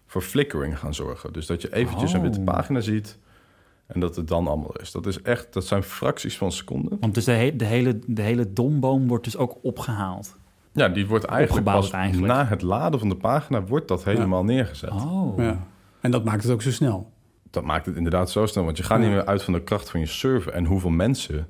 voor 0.07 0.23
flickering 0.23 0.79
gaan 0.79 0.95
zorgen. 0.95 1.33
Dus 1.33 1.47
dat 1.47 1.63
je 1.63 1.75
eventjes 1.75 2.11
een 2.13 2.19
Oh. 2.19 2.25
witte 2.25 2.41
pagina 2.41 2.81
ziet 2.81 3.19
en 3.87 4.01
dat 4.01 4.17
het 4.17 4.29
dan 4.29 4.47
allemaal 4.47 4.73
is. 4.81 4.93
Dat 4.93 5.07
is 5.07 5.23
echt, 5.23 5.53
dat 5.53 5.67
zijn 5.67 5.83
fracties 5.83 6.37
van 6.39 6.53
seconden. 6.53 6.97
Want 7.01 7.15
dus 7.15 7.25
de, 7.25 7.33
he- 7.33 7.57
de, 7.57 7.65
hele, 7.65 7.99
de 8.07 8.23
hele 8.23 8.53
domboom 8.53 9.09
wordt 9.09 9.25
dus 9.25 9.37
ook 9.37 9.59
opgehaald. 9.63 10.37
Ja, 10.73 10.89
die 10.89 11.07
wordt 11.07 11.25
eigenlijk 11.25 11.65
pas 11.65 11.91
eigenlijk. 11.91 12.33
na 12.33 12.47
het 12.47 12.63
laden 12.63 12.99
van 12.99 13.09
de 13.09 13.17
pagina 13.17 13.63
wordt 13.63 13.89
dat 13.89 14.05
helemaal 14.05 14.45
neergezet. 14.45 14.91
Oh. 14.91 15.39
Ja. 15.39 15.67
En 16.01 16.11
dat 16.11 16.25
maakt 16.25 16.43
het 16.43 16.53
ook 16.53 16.63
zo 16.63 16.71
snel. 16.71 17.13
Dat 17.51 17.65
maakt 17.65 17.87
het 17.87 17.97
inderdaad 17.97 18.31
zo 18.31 18.47
snel, 18.47 18.65
want 18.65 18.77
je 18.77 18.83
gaat 18.83 18.99
Ja. 18.99 19.05
niet 19.05 19.13
meer 19.15 19.27
uit 19.27 19.43
van 19.43 19.53
de 19.53 19.63
kracht 19.63 19.91
van 19.91 20.01
je 20.01 20.07
server 20.07 20.53
en 20.53 20.65
hoeveel 20.65 20.91
mensen 20.91 21.47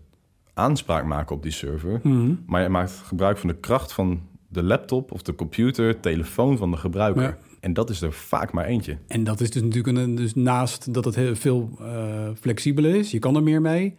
aanspraak 0.54 1.04
maken 1.04 1.36
op 1.36 1.42
die 1.42 1.52
server. 1.52 2.00
Mhm. 2.02 2.34
Maar 2.46 2.62
je 2.62 2.68
maakt 2.68 2.90
gebruik 3.06 3.38
van 3.38 3.48
de 3.48 3.56
kracht 3.56 3.92
van 3.92 4.20
de 4.48 4.62
laptop 4.62 5.12
of 5.12 5.22
de 5.22 5.34
computer, 5.34 6.00
telefoon 6.00 6.56
van 6.56 6.70
de 6.70 6.76
gebruiker. 6.76 7.22
Ja. 7.22 7.36
En 7.60 7.72
dat 7.72 7.90
is 7.90 8.02
er 8.02 8.12
vaak 8.12 8.52
maar 8.52 8.64
eentje. 8.64 8.96
En 9.06 9.24
dat 9.24 9.40
is 9.40 9.50
dus 9.50 9.62
natuurlijk 9.62 9.96
een, 9.98 10.14
dus 10.14 10.34
naast 10.34 10.94
dat 10.94 11.04
het 11.04 11.14
heel 11.14 11.36
veel 11.36 11.70
eh, 11.80 12.28
flexibeler 12.40 12.94
is, 12.94 13.10
je 13.10 13.18
kan 13.18 13.36
er 13.36 13.42
meer 13.42 13.60
mee, 13.60 13.96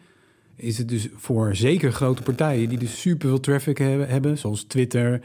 is 0.60 0.78
het 0.78 0.90
dus 0.90 1.08
voor 1.16 1.56
zeker 1.56 1.92
grote 1.92 2.22
partijen 2.22 2.70
die 2.70 2.78
dus 2.78 3.02
super 3.02 3.28
veel 3.30 3.40
traffic 3.40 3.78
hebben, 3.78 4.08
hebben 4.08 4.38
zoals 4.38 4.64
Twitter, 4.64 5.22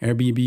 Airbnb, 0.00 0.38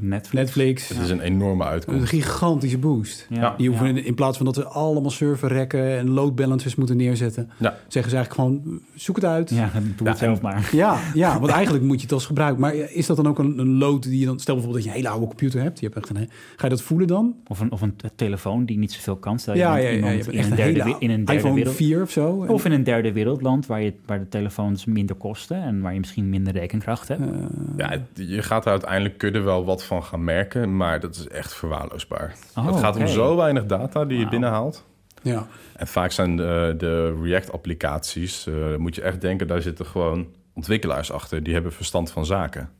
Netflix. 0.00 0.32
Netflix. 0.32 0.88
Het 0.88 0.98
is 0.98 1.10
een 1.10 1.20
enorme 1.20 1.64
uitkomst. 1.64 2.00
Een 2.00 2.06
gigantische 2.06 2.78
boost. 2.78 3.26
Ja. 3.30 3.54
Die 3.56 3.68
hoeven 3.68 4.04
in, 4.04 4.14
plaats 4.14 4.36
van 4.36 4.46
dat 4.46 4.56
we 4.56 4.64
allemaal 4.64 5.10
serverrekken 5.10 5.98
en 5.98 6.10
load 6.10 6.34
balancers 6.34 6.74
moeten 6.74 6.96
neerzetten, 6.96 7.50
ja. 7.58 7.76
zeggen 7.88 8.10
ze 8.10 8.16
eigenlijk 8.16 8.32
gewoon 8.32 8.80
zoek 8.94 9.16
het 9.16 9.24
uit. 9.24 9.50
Ja, 9.50 9.70
doe 9.96 10.08
het 10.08 10.18
zelf 10.18 10.40
maar. 10.40 10.68
Ja, 10.72 10.98
ja, 11.14 11.38
want 11.40 11.52
eigenlijk 11.52 11.84
moet 11.84 11.96
je 11.96 12.02
het 12.02 12.12
als 12.12 12.26
gebruik. 12.26 12.58
Maar 12.58 12.74
is 12.74 13.06
dat 13.06 13.16
dan 13.16 13.28
ook 13.28 13.38
een, 13.38 13.58
een 13.58 13.78
load 13.78 14.02
die 14.02 14.18
je 14.18 14.26
dan... 14.26 14.40
Stel 14.40 14.54
bijvoorbeeld 14.54 14.84
dat 14.84 14.92
je 14.92 14.98
een 14.98 15.04
hele 15.04 15.14
oude 15.14 15.26
computer 15.26 15.62
hebt. 15.62 15.80
Je 15.80 15.86
hebt 15.86 15.98
echt 15.98 16.08
een, 16.08 16.28
ga 16.56 16.64
je 16.64 16.68
dat 16.68 16.82
voelen 16.82 17.06
dan? 17.06 17.34
Of 17.46 17.60
een, 17.60 17.72
of 17.72 17.80
een 17.80 17.96
telefoon 18.16 18.64
die 18.64 18.78
niet 18.78 18.92
zoveel 18.92 19.16
kan. 19.16 19.38
Stel 19.38 19.54
ja, 19.54 19.76
ja, 19.76 19.88
ja, 19.88 20.10
je 20.10 20.24
in, 20.30 20.44
een 20.44 20.56
derde, 20.56 20.96
in 20.98 21.10
een 21.10 21.24
derde 21.24 21.32
iPhone 21.32 21.54
wereld, 21.54 21.74
4 21.74 22.02
of 22.02 22.10
zo. 22.10 22.44
Of 22.48 22.64
in 22.64 22.72
een 22.72 22.84
derde 22.84 23.12
wereldland 23.12 23.66
waar, 23.66 23.82
je, 23.82 23.92
waar 24.06 24.18
de 24.18 24.28
telefoons 24.28 24.84
minder 24.84 25.16
kosten 25.16 25.62
en 25.62 25.80
waar 25.80 25.92
je 25.92 26.00
misschien 26.00 26.28
minder 26.28 26.52
rekenkracht 26.52 27.08
hebt. 27.08 27.20
Uh, 27.20 27.28
ja, 27.76 28.02
je 28.14 28.42
gaat 28.42 28.55
er 28.64 28.70
uiteindelijk 28.70 29.18
kunnen 29.18 29.44
wel 29.44 29.64
wat 29.64 29.84
van 29.84 30.02
gaan 30.02 30.24
merken, 30.24 30.76
maar 30.76 31.00
dat 31.00 31.14
is 31.14 31.28
echt 31.28 31.54
verwaarloosbaar. 31.54 32.34
Oh, 32.56 32.66
het 32.66 32.76
gaat 32.76 32.96
om 32.96 33.06
zo 33.06 33.36
weinig 33.36 33.66
data 33.66 34.04
die 34.04 34.18
je 34.18 34.28
binnenhaalt. 34.28 34.84
Ja. 35.22 35.46
En 35.76 35.86
vaak 35.86 36.10
zijn 36.10 36.36
de, 36.36 36.74
de 36.78 37.18
React-applicaties, 37.22 38.46
uh, 38.46 38.76
moet 38.76 38.94
je 38.94 39.02
echt 39.02 39.20
denken, 39.20 39.46
daar 39.46 39.62
zitten 39.62 39.86
gewoon 39.86 40.26
ontwikkelaars 40.54 41.12
achter. 41.12 41.42
Die 41.42 41.54
hebben 41.54 41.72
verstand 41.72 42.10
van 42.10 42.26
zaken. 42.26 42.70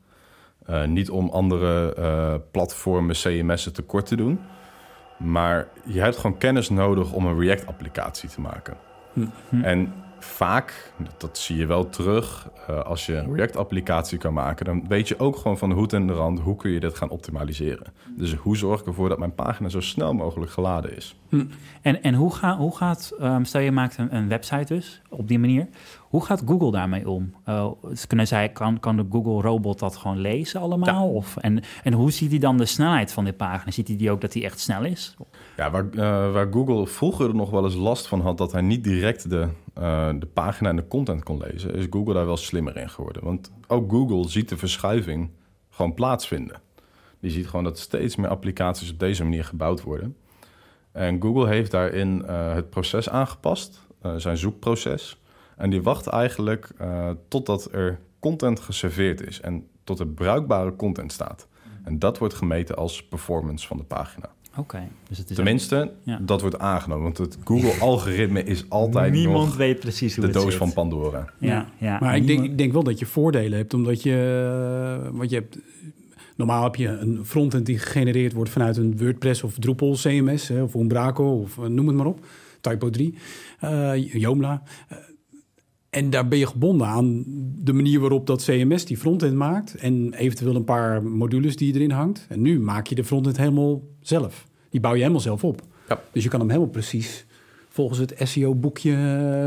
Uh, 0.70 0.84
niet 0.84 1.10
om 1.10 1.28
andere 1.28 1.96
uh, 1.98 2.34
platformen, 2.50 3.14
CMS'en 3.14 3.72
tekort 3.72 4.06
te 4.06 4.16
doen. 4.16 4.40
Maar 5.18 5.68
je 5.84 6.00
hebt 6.00 6.16
gewoon 6.16 6.38
kennis 6.38 6.68
nodig 6.68 7.12
om 7.12 7.26
een 7.26 7.40
React-applicatie 7.40 8.28
te 8.28 8.40
maken. 8.40 8.76
Hm. 9.12 9.62
En 9.62 9.92
vaak, 10.18 10.92
dat 11.18 11.38
zie 11.38 11.56
je 11.56 11.66
wel 11.66 11.88
terug, 11.88 12.48
uh, 12.70 12.82
als 12.82 13.06
je 13.06 13.16
een 13.16 13.34
React-applicatie 13.34 14.18
kan 14.18 14.32
maken, 14.32 14.64
dan 14.64 14.84
weet 14.88 15.08
je 15.08 15.18
ook 15.18 15.36
gewoon 15.36 15.58
van 15.58 15.68
de 15.68 15.74
hoed 15.74 15.92
en 15.92 16.06
de 16.06 16.12
rand 16.12 16.40
hoe 16.40 16.56
kun 16.56 16.70
je 16.70 16.80
dit 16.80 16.96
gaan 16.96 17.08
optimaliseren. 17.08 17.92
Dus 18.16 18.34
hoe 18.34 18.56
zorg 18.56 18.80
ik 18.80 18.86
ervoor 18.86 19.08
dat 19.08 19.18
mijn 19.18 19.34
pagina 19.34 19.68
zo 19.68 19.80
snel 19.80 20.14
mogelijk 20.14 20.50
geladen 20.50 20.96
is. 20.96 21.16
Hm. 21.28 21.44
En, 21.82 22.02
en 22.02 22.14
hoe, 22.14 22.34
ga, 22.34 22.56
hoe 22.56 22.76
gaat, 22.76 23.12
um, 23.20 23.44
stel 23.44 23.60
je 23.60 23.72
maakt 23.72 23.98
een, 23.98 24.16
een, 24.16 24.28
website 24.28 24.74
dus 24.74 25.02
op 25.08 25.28
die 25.28 25.38
manier, 25.38 25.66
hoe 26.08 26.24
gaat 26.24 26.42
Google 26.46 26.70
daarmee 26.70 27.08
om? 27.08 27.34
Uh, 27.48 27.70
kunnen 28.06 28.26
zij, 28.26 28.48
kan, 28.48 28.80
kan 28.80 28.96
de 28.96 29.06
Google 29.10 29.40
robot 29.40 29.78
dat 29.78 29.96
gewoon 29.96 30.18
lezen 30.18 30.60
allemaal? 30.60 31.12
Of, 31.12 31.36
en, 31.36 31.62
en 31.82 31.92
hoe 31.92 32.10
ziet 32.10 32.30
hij 32.30 32.38
dan 32.38 32.56
de 32.56 32.66
snelheid 32.66 33.12
van 33.12 33.24
die 33.24 33.32
pagina? 33.32 33.70
Ziet 33.70 33.88
hij 33.88 33.96
die 33.96 34.10
ook 34.10 34.20
dat 34.20 34.32
die 34.32 34.44
echt 34.44 34.60
snel 34.60 34.84
is? 34.84 35.16
Ja, 35.56 35.70
waar, 35.70 35.84
uh, 35.84 36.32
waar 36.32 36.52
Google 36.52 36.86
vroeger 36.86 37.34
nog 37.34 37.50
wel 37.50 37.64
eens 37.64 37.74
last 37.74 38.06
van 38.06 38.20
had 38.20 38.38
dat 38.38 38.52
hij 38.52 38.60
niet 38.60 38.84
direct 38.84 39.30
de, 39.30 39.48
uh, 39.78 40.08
de 40.18 40.26
pagina 40.26 40.68
en 40.68 40.76
de 40.76 40.88
content 40.88 41.22
kon 41.22 41.38
lezen, 41.38 41.74
is 41.74 41.86
Google 41.90 42.14
daar 42.14 42.26
wel 42.26 42.36
slimmer 42.36 42.76
in 42.76 42.90
geworden. 42.90 43.24
Want 43.24 43.52
ook 43.66 43.90
Google 43.90 44.28
ziet 44.28 44.48
de 44.48 44.56
verschuiving 44.56 45.30
gewoon 45.70 45.94
plaatsvinden. 45.94 46.60
Die 47.20 47.30
ziet 47.30 47.48
gewoon 47.48 47.64
dat 47.64 47.78
steeds 47.78 48.16
meer 48.16 48.28
applicaties 48.28 48.90
op 48.90 48.98
deze 48.98 49.22
manier 49.22 49.44
gebouwd 49.44 49.82
worden. 49.82 50.16
En 50.92 51.22
Google 51.22 51.48
heeft 51.48 51.70
daarin 51.70 52.22
uh, 52.26 52.54
het 52.54 52.70
proces 52.70 53.08
aangepast, 53.08 53.86
zijn 54.16 54.36
zoekproces. 54.36 55.18
En 55.56 55.70
die 55.70 55.82
wacht 55.82 56.06
eigenlijk 56.06 56.70
totdat 57.28 57.68
er 57.72 57.98
content 58.18 58.60
geserveerd 58.60 59.26
is 59.26 59.40
en 59.40 59.66
tot 59.84 59.98
er 59.98 60.06
bruikbare 60.06 60.76
content 60.76 61.12
staat. 61.12 61.48
En 61.84 61.98
dat 61.98 62.18
wordt 62.18 62.34
gemeten 62.34 62.76
als 62.76 63.04
performance 63.04 63.66
van 63.66 63.76
de 63.76 63.82
pagina. 63.82 64.30
Oké. 64.56 64.88
Dus 65.08 65.18
het 65.18 65.30
is 65.30 65.36
Tenminste, 65.36 65.92
dat 66.20 66.40
wordt 66.40 66.58
aangenomen. 66.58 67.04
Want 67.04 67.18
het 67.18 67.38
Google-algoritme 67.44 68.44
is 68.44 68.64
altijd 68.68 69.12
Niemand 69.12 69.56
weet 69.56 69.80
precies 69.80 70.16
hoe 70.16 70.26
de 70.26 70.32
doos 70.32 70.54
van 70.54 70.72
Pandora. 70.72 71.26
Ja, 71.38 71.68
ja. 71.78 71.98
Maar 72.00 72.16
ik 72.16 72.26
denk, 72.26 72.44
ik 72.44 72.58
denk 72.58 72.72
wel 72.72 72.82
dat 72.82 72.98
je 72.98 73.06
voordelen 73.06 73.58
hebt, 73.58 73.74
omdat 73.74 74.02
je... 74.02 75.04
Uh, 75.04 75.18
wat 75.18 75.30
je 75.30 75.36
hebt, 75.36 75.58
normaal 76.36 76.62
heb 76.62 76.76
je 76.76 76.88
een 76.88 77.20
frontend 77.24 77.66
die 77.66 77.78
gegenereerd 77.78 78.32
wordt 78.32 78.50
vanuit 78.50 78.76
een 78.76 78.98
WordPress 78.98 79.42
of 79.42 79.54
Drupal 79.58 79.92
CMS... 79.92 80.48
Hè, 80.48 80.62
of 80.62 80.74
Umbraco 80.74 81.40
of 81.40 81.56
uh, 81.56 81.66
noem 81.66 81.86
het 81.86 81.96
maar 81.96 82.06
op. 82.06 82.26
Typo 82.60 82.90
3, 82.90 83.14
uh, 83.64 83.92
eh, 83.92 84.12
Joomla... 84.12 84.62
En 85.96 86.10
daar 86.10 86.28
ben 86.28 86.38
je 86.38 86.46
gebonden 86.46 86.86
aan 86.86 87.24
de 87.58 87.72
manier 87.72 88.00
waarop 88.00 88.26
dat 88.26 88.44
CMS 88.44 88.84
die 88.84 88.96
frontend 88.96 89.34
maakt. 89.34 89.74
En 89.74 90.14
eventueel 90.14 90.54
een 90.54 90.64
paar 90.64 91.02
modules 91.02 91.56
die 91.56 91.72
je 91.72 91.74
erin 91.78 91.90
hangt. 91.90 92.26
En 92.28 92.42
nu 92.42 92.60
maak 92.60 92.86
je 92.86 92.94
de 92.94 93.04
frontend 93.04 93.36
helemaal 93.36 93.82
zelf. 94.00 94.46
Die 94.70 94.80
bouw 94.80 94.92
je 94.92 94.98
helemaal 94.98 95.20
zelf 95.20 95.44
op. 95.44 95.62
Ja. 95.88 96.00
Dus 96.12 96.22
je 96.22 96.28
kan 96.28 96.40
hem 96.40 96.48
helemaal 96.48 96.70
precies 96.70 97.26
volgens 97.68 97.98
het 97.98 98.14
SEO-boekje 98.18 98.90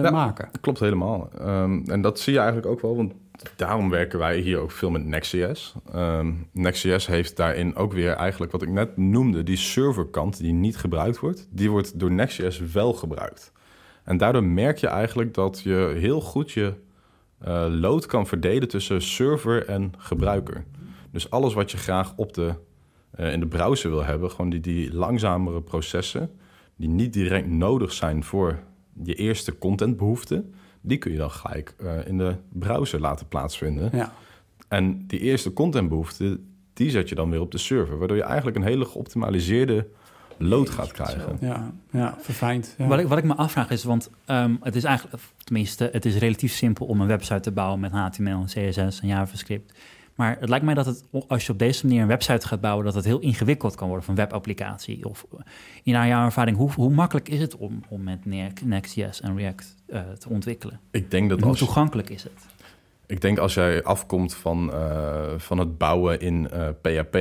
ja, 0.03 0.09
maken. 0.11 0.49
Klopt 0.61 0.79
helemaal. 0.79 1.29
Um, 1.41 1.83
en 1.85 2.01
dat 2.01 2.19
zie 2.19 2.33
je 2.33 2.39
eigenlijk 2.39 2.67
ook 2.67 2.81
wel, 2.81 2.95
want 2.95 3.13
daarom 3.55 3.89
werken 3.89 4.19
wij 4.19 4.39
hier 4.39 4.57
ook 4.57 4.71
veel 4.71 4.89
met 4.89 5.05
Next.js. 5.05 5.75
Um, 5.95 6.47
Next.js 6.51 7.07
heeft 7.07 7.37
daarin 7.37 7.75
ook 7.75 7.93
weer 7.93 8.11
eigenlijk 8.11 8.51
wat 8.51 8.61
ik 8.61 8.69
net 8.69 8.97
noemde, 8.97 9.43
die 9.43 9.57
serverkant 9.57 10.37
die 10.37 10.53
niet 10.53 10.77
gebruikt 10.77 11.19
wordt, 11.19 11.47
die 11.51 11.69
wordt 11.69 11.99
door 11.99 12.11
Next.js 12.11 12.59
wel 12.59 12.93
gebruikt. 12.93 13.51
En 14.09 14.17
daardoor 14.17 14.43
merk 14.43 14.77
je 14.77 14.87
eigenlijk 14.87 15.33
dat 15.33 15.61
je 15.61 15.95
heel 15.97 16.21
goed 16.21 16.51
je 16.51 16.73
uh, 17.47 17.65
load 17.69 18.05
kan 18.05 18.27
verdelen 18.27 18.67
tussen 18.67 19.01
server 19.01 19.65
en 19.65 19.93
gebruiker. 19.97 20.65
Dus 21.11 21.29
alles 21.29 21.53
wat 21.53 21.71
je 21.71 21.77
graag 21.77 22.13
op 22.15 22.33
de, 22.33 22.53
uh, 23.19 23.33
in 23.33 23.39
de 23.39 23.47
browser 23.47 23.89
wil 23.89 24.03
hebben, 24.03 24.31
gewoon 24.31 24.49
die, 24.49 24.59
die 24.59 24.93
langzamere 24.93 25.61
processen, 25.61 26.31
die 26.75 26.89
niet 26.89 27.13
direct 27.13 27.47
nodig 27.47 27.91
zijn 27.91 28.23
voor 28.23 28.59
je 29.03 29.13
eerste 29.13 29.57
contentbehoeften, 29.57 30.53
die 30.81 30.97
kun 30.97 31.11
je 31.11 31.17
dan 31.17 31.31
gelijk 31.31 31.75
uh, 31.81 32.07
in 32.07 32.17
de 32.17 32.35
browser 32.49 32.99
laten 32.99 33.27
plaatsvinden. 33.27 33.89
Ja. 33.93 34.13
En 34.67 35.07
die 35.07 35.19
eerste 35.19 35.53
contentbehoeften, 35.53 36.53
die 36.73 36.89
zet 36.89 37.09
je 37.09 37.15
dan 37.15 37.29
weer 37.29 37.41
op 37.41 37.51
de 37.51 37.57
server, 37.57 37.97
waardoor 37.97 38.17
je 38.17 38.23
eigenlijk 38.23 38.57
een 38.57 38.63
hele 38.63 38.85
geoptimaliseerde 38.85 39.87
lood 40.39 40.69
gaat 40.69 40.91
krijgen. 40.91 41.37
Ja, 41.41 41.71
ja 41.91 42.15
verfijnd. 42.19 42.75
Ja. 42.77 42.87
Wat, 42.87 42.99
ik, 42.99 43.07
wat 43.07 43.17
ik 43.17 43.23
me 43.23 43.35
afvraag 43.35 43.69
is, 43.69 43.83
want 43.83 44.09
um, 44.27 44.59
het 44.61 44.75
is 44.75 44.83
eigenlijk, 44.83 45.23
tenminste, 45.43 45.89
het 45.91 46.05
is 46.05 46.17
relatief 46.17 46.53
simpel 46.53 46.85
om 46.85 47.01
een 47.01 47.07
website 47.07 47.39
te 47.39 47.51
bouwen 47.51 47.79
met 47.79 47.91
HTML, 47.91 48.43
CSS 48.43 49.01
en 49.01 49.07
JavaScript. 49.07 49.73
Maar 50.15 50.37
het 50.39 50.49
lijkt 50.49 50.65
mij 50.65 50.73
dat 50.73 50.85
het, 50.85 51.03
als 51.27 51.45
je 51.45 51.51
op 51.51 51.59
deze 51.59 51.85
manier 51.85 52.01
een 52.01 52.07
website 52.07 52.47
gaat 52.47 52.61
bouwen, 52.61 52.85
dat 52.85 52.93
het 52.93 53.05
heel 53.05 53.19
ingewikkeld 53.19 53.75
kan 53.75 53.87
worden 53.87 54.05
van 54.05 54.15
webapplicatie. 54.15 55.05
Of 55.05 55.25
in 55.83 55.93
jouw 55.93 56.25
ervaring, 56.25 56.57
hoe, 56.57 56.71
hoe 56.71 56.89
makkelijk 56.89 57.29
is 57.29 57.39
het 57.39 57.57
om, 57.57 57.83
om 57.89 58.03
met 58.03 58.25
Next.js 58.63 59.21
en 59.21 59.37
React 59.37 59.75
uh, 59.87 60.01
te 60.09 60.29
ontwikkelen? 60.29 60.79
Ik 60.91 61.11
denk 61.11 61.29
dat 61.29 61.39
hoe 61.39 61.55
toegankelijk 61.55 62.09
is 62.09 62.23
het? 62.23 62.47
Ik 63.05 63.21
denk 63.21 63.37
als 63.37 63.53
jij 63.53 63.83
afkomt 63.83 64.35
van, 64.35 64.69
uh, 64.69 65.33
van 65.37 65.57
het 65.57 65.77
bouwen 65.77 66.19
in 66.19 66.49
uh, 66.53 66.67
PHP, 66.81 67.15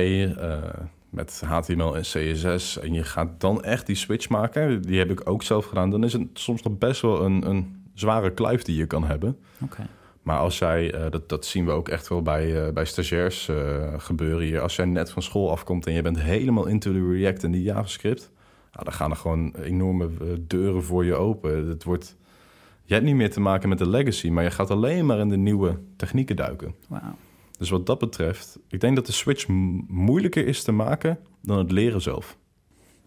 met 1.09 1.41
HTML 1.45 1.95
en 1.95 2.01
CSS 2.01 2.79
en 2.79 2.93
je 2.93 3.03
gaat 3.03 3.39
dan 3.39 3.63
echt 3.63 3.85
die 3.85 3.95
switch 3.95 4.29
maken, 4.29 4.81
die 4.81 4.97
heb 4.97 5.11
ik 5.11 5.29
ook 5.29 5.43
zelf 5.43 5.65
gedaan, 5.65 5.89
dan 5.89 6.03
is 6.03 6.13
het 6.13 6.27
soms 6.33 6.61
nog 6.61 6.77
best 6.77 7.01
wel 7.01 7.25
een, 7.25 7.49
een 7.49 7.83
zware 7.93 8.33
kluif 8.33 8.61
die 8.61 8.75
je 8.75 8.85
kan 8.85 9.03
hebben. 9.03 9.37
Okay. 9.63 9.85
Maar 10.21 10.39
als 10.39 10.59
jij, 10.59 10.95
uh, 10.95 11.09
dat, 11.09 11.29
dat 11.29 11.45
zien 11.45 11.65
we 11.65 11.71
ook 11.71 11.89
echt 11.89 12.07
wel 12.07 12.21
bij, 12.21 12.67
uh, 12.67 12.73
bij 12.73 12.85
stagiairs 12.85 13.47
uh, 13.47 13.93
gebeuren 13.97 14.45
hier, 14.45 14.61
als 14.61 14.75
jij 14.75 14.85
net 14.85 15.11
van 15.11 15.21
school 15.21 15.51
afkomt 15.51 15.85
en 15.85 15.93
je 15.93 16.01
bent 16.01 16.19
helemaal 16.19 16.65
into 16.65 16.91
de 16.91 17.11
React 17.11 17.43
en 17.43 17.51
die 17.51 17.63
JavaScript, 17.63 18.31
nou, 18.71 18.83
dan 18.83 18.93
gaan 18.93 19.11
er 19.11 19.17
gewoon 19.17 19.55
enorme 19.55 20.09
deuren 20.47 20.83
voor 20.83 21.05
je 21.05 21.15
open. 21.15 21.67
Het 21.67 21.83
wordt, 21.83 22.15
je 22.83 22.93
hebt 22.93 23.05
niet 23.05 23.15
meer 23.15 23.31
te 23.31 23.39
maken 23.39 23.69
met 23.69 23.77
de 23.77 23.89
legacy, 23.89 24.29
maar 24.29 24.43
je 24.43 24.51
gaat 24.51 24.71
alleen 24.71 25.05
maar 25.05 25.19
in 25.19 25.29
de 25.29 25.37
nieuwe 25.37 25.79
technieken 25.95 26.35
duiken. 26.35 26.75
Dus 27.59 27.69
wat 27.69 27.85
dat 27.85 27.99
betreft, 27.99 28.59
ik 28.67 28.81
denk 28.81 28.95
dat 28.95 29.05
de 29.05 29.11
switch 29.11 29.47
moeilijker 29.87 30.47
is 30.47 30.63
te 30.63 30.71
maken 30.71 31.19
dan 31.41 31.57
het 31.57 31.71
leren 31.71 32.01
zelf. 32.01 32.37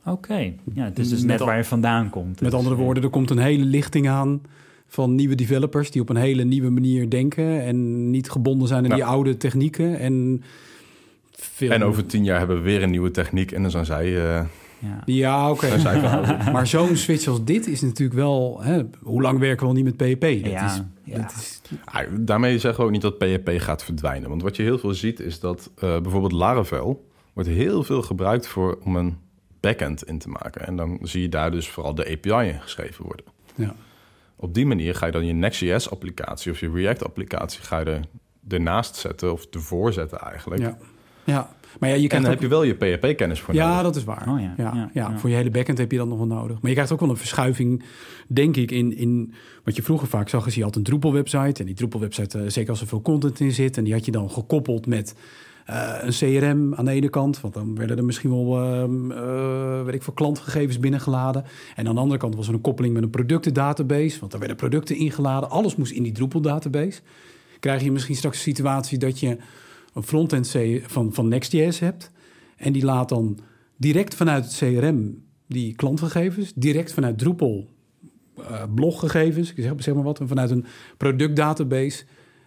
Oké, 0.04 0.54
ja, 0.74 0.84
het 0.84 0.98
is 0.98 1.08
dus 1.08 1.22
net 1.22 1.40
waar 1.40 1.56
je 1.56 1.64
vandaan 1.64 2.10
komt. 2.10 2.40
Met 2.40 2.50
dus, 2.50 2.52
andere 2.52 2.74
woorden, 2.74 3.02
er 3.02 3.10
komt 3.10 3.30
een 3.30 3.38
hele 3.38 3.64
lichting 3.64 4.08
aan 4.08 4.42
van 4.86 5.14
nieuwe 5.14 5.34
developers 5.34 5.90
die 5.90 6.02
op 6.02 6.08
een 6.08 6.16
hele 6.16 6.44
nieuwe 6.44 6.70
manier 6.70 7.10
denken 7.10 7.62
en 7.62 8.10
niet 8.10 8.30
gebonden 8.30 8.68
zijn 8.68 8.84
aan 8.84 8.96
die 8.96 9.04
oude 9.04 9.36
technieken. 9.36 9.98
En, 9.98 10.42
veel... 11.30 11.70
en 11.70 11.84
over 11.84 12.06
tien 12.06 12.24
jaar 12.24 12.38
hebben 12.38 12.56
we 12.56 12.62
weer 12.62 12.82
een 12.82 12.90
nieuwe 12.90 13.10
techniek 13.10 13.52
en 13.52 13.62
dan 13.62 13.70
zijn 13.70 13.84
zij. 13.84 14.08
Uh, 14.08 14.44
ja, 14.82 15.02
ja 15.04 15.50
oké. 15.50 15.66
Okay. 15.66 16.52
maar 16.52 16.66
zo'n 16.66 16.96
switch 16.96 17.26
als 17.26 17.44
dit 17.44 17.66
is 17.66 17.80
natuurlijk 17.80 18.18
wel. 18.18 18.60
Hè, 18.62 18.82
hoe 19.02 19.22
lang 19.22 19.38
werken 19.38 19.60
we 19.60 19.66
al 19.66 19.82
niet 19.82 19.84
met 19.84 19.96
PHP? 19.96 20.20
Dat 20.20 20.52
ja, 20.52 20.66
is, 20.66 20.80
Dat 21.04 21.32
is... 21.36 21.60
Ah, 21.84 22.06
daarmee 22.18 22.58
zeggen 22.58 22.80
we 22.80 22.86
ook 22.86 22.92
niet 22.92 23.02
dat 23.02 23.18
PHP 23.18 23.50
gaat 23.56 23.84
verdwijnen. 23.84 24.28
Want 24.28 24.42
wat 24.42 24.56
je 24.56 24.62
heel 24.62 24.78
veel 24.78 24.94
ziet 24.94 25.20
is 25.20 25.40
dat 25.40 25.70
uh, 25.74 26.00
bijvoorbeeld 26.00 26.32
Laravel 26.32 27.08
wordt 27.32 27.48
heel 27.48 27.82
veel 27.82 28.02
gebruikt 28.02 28.46
voor 28.46 28.78
om 28.84 28.96
een 28.96 29.18
backend 29.60 30.04
in 30.04 30.18
te 30.18 30.28
maken. 30.28 30.66
En 30.66 30.76
dan 30.76 30.98
zie 31.02 31.22
je 31.22 31.28
daar 31.28 31.50
dus 31.50 31.68
vooral 31.68 31.94
de 31.94 32.10
API 32.10 32.48
in 32.48 32.60
geschreven 32.60 33.04
worden. 33.04 33.26
Ja. 33.54 33.74
Op 34.36 34.54
die 34.54 34.66
manier 34.66 34.94
ga 34.94 35.06
je 35.06 35.12
dan 35.12 35.26
je 35.26 35.32
Next.js-applicatie 35.32 36.52
of 36.52 36.60
je 36.60 36.70
React-applicatie 36.70 37.62
ga 37.62 37.78
je 37.78 37.84
er 37.84 38.00
ernaast 38.48 38.96
zetten 38.96 39.32
of 39.32 39.44
ervoor 39.50 39.92
zetten 39.92 40.18
eigenlijk. 40.18 40.62
Ja. 40.62 40.78
Ja, 41.24 41.50
maar 41.80 41.88
ja, 41.88 41.94
je 41.94 42.02
En 42.02 42.08
dan 42.08 42.08
krijgt 42.08 42.26
ook... 42.26 42.32
heb 42.32 42.42
je 42.42 42.48
wel 42.48 42.62
je 42.62 42.96
PHP-kennis 42.96 43.40
voor 43.40 43.54
Ja, 43.54 43.68
nodig. 43.68 43.82
dat 43.82 43.96
is 43.96 44.04
waar. 44.04 44.28
Oh 44.28 44.40
ja, 44.40 44.54
ja, 44.56 44.72
ja, 44.74 44.90
ja, 44.94 45.10
ja. 45.10 45.18
Voor 45.18 45.30
je 45.30 45.36
hele 45.36 45.50
backend 45.50 45.78
heb 45.78 45.90
je 45.90 45.98
dat 45.98 46.06
nog 46.08 46.18
wel 46.18 46.26
nodig. 46.26 46.60
Maar 46.60 46.68
je 46.68 46.72
krijgt 46.72 46.92
ook 46.92 47.00
wel 47.00 47.10
een 47.10 47.16
verschuiving, 47.16 47.82
denk 48.28 48.56
ik, 48.56 48.70
in, 48.70 48.96
in 48.96 49.32
wat 49.64 49.76
je 49.76 49.82
vroeger 49.82 50.08
vaak 50.08 50.28
zag. 50.28 50.46
Is 50.46 50.54
je 50.54 50.62
had 50.62 50.76
een 50.76 50.82
Drupal-website. 50.82 51.60
En 51.60 51.66
die 51.66 51.74
Drupal-website, 51.74 52.38
eh, 52.38 52.44
zeker 52.48 52.70
als 52.70 52.80
er 52.80 52.86
veel 52.86 53.02
content 53.02 53.40
in 53.40 53.52
zit... 53.52 53.76
en 53.76 53.84
die 53.84 53.92
had 53.92 54.04
je 54.04 54.12
dan 54.12 54.30
gekoppeld 54.30 54.86
met 54.86 55.14
eh, 55.64 55.94
een 56.00 56.12
CRM 56.12 56.74
aan 56.74 56.84
de 56.84 56.90
ene 56.90 57.08
kant. 57.08 57.40
Want 57.40 57.54
dan 57.54 57.76
werden 57.76 57.96
er 57.96 58.04
misschien 58.04 58.30
wel, 58.30 58.62
ehm, 58.62 59.10
eh, 59.10 59.84
weet 59.84 59.94
ik 59.94 60.02
veel, 60.02 60.12
klantgegevens 60.12 60.78
binnengeladen. 60.78 61.44
En 61.76 61.88
aan 61.88 61.94
de 61.94 62.00
andere 62.00 62.20
kant 62.20 62.34
was 62.34 62.48
er 62.48 62.54
een 62.54 62.60
koppeling 62.60 62.94
met 62.94 63.02
een 63.02 63.10
productendatabase. 63.10 64.18
Want 64.18 64.30
daar 64.30 64.40
werden 64.40 64.58
producten 64.58 64.96
ingeladen. 64.96 65.50
Alles 65.50 65.76
moest 65.76 65.92
in 65.92 66.02
die 66.02 66.12
Drupal-database. 66.12 67.00
Krijg 67.60 67.82
je 67.82 67.92
misschien 67.92 68.16
straks 68.16 68.36
een 68.36 68.42
situatie 68.42 68.98
dat 68.98 69.20
je 69.20 69.36
een 69.94 70.02
frontend 70.02 70.56
van, 70.86 71.12
van 71.12 71.28
Next.js 71.28 71.78
hebt... 71.78 72.10
En 72.62 72.72
die 72.72 72.84
laat 72.84 73.08
dan 73.08 73.38
direct 73.76 74.14
vanuit 74.14 74.44
het 74.44 74.56
CRM 74.56 75.22
die 75.46 75.74
klantgegevens, 75.74 76.52
direct 76.54 76.92
vanuit 76.92 77.18
Drupal 77.18 77.68
eh, 78.36 78.62
bloggegevens, 78.74 79.50
ik 79.50 79.62
zeg, 79.62 79.72
zeg 79.76 79.94
maar 79.94 80.02
wat, 80.02 80.20
en 80.20 80.28
vanuit 80.28 80.50
een 80.50 80.64
productdatabase 80.96 82.04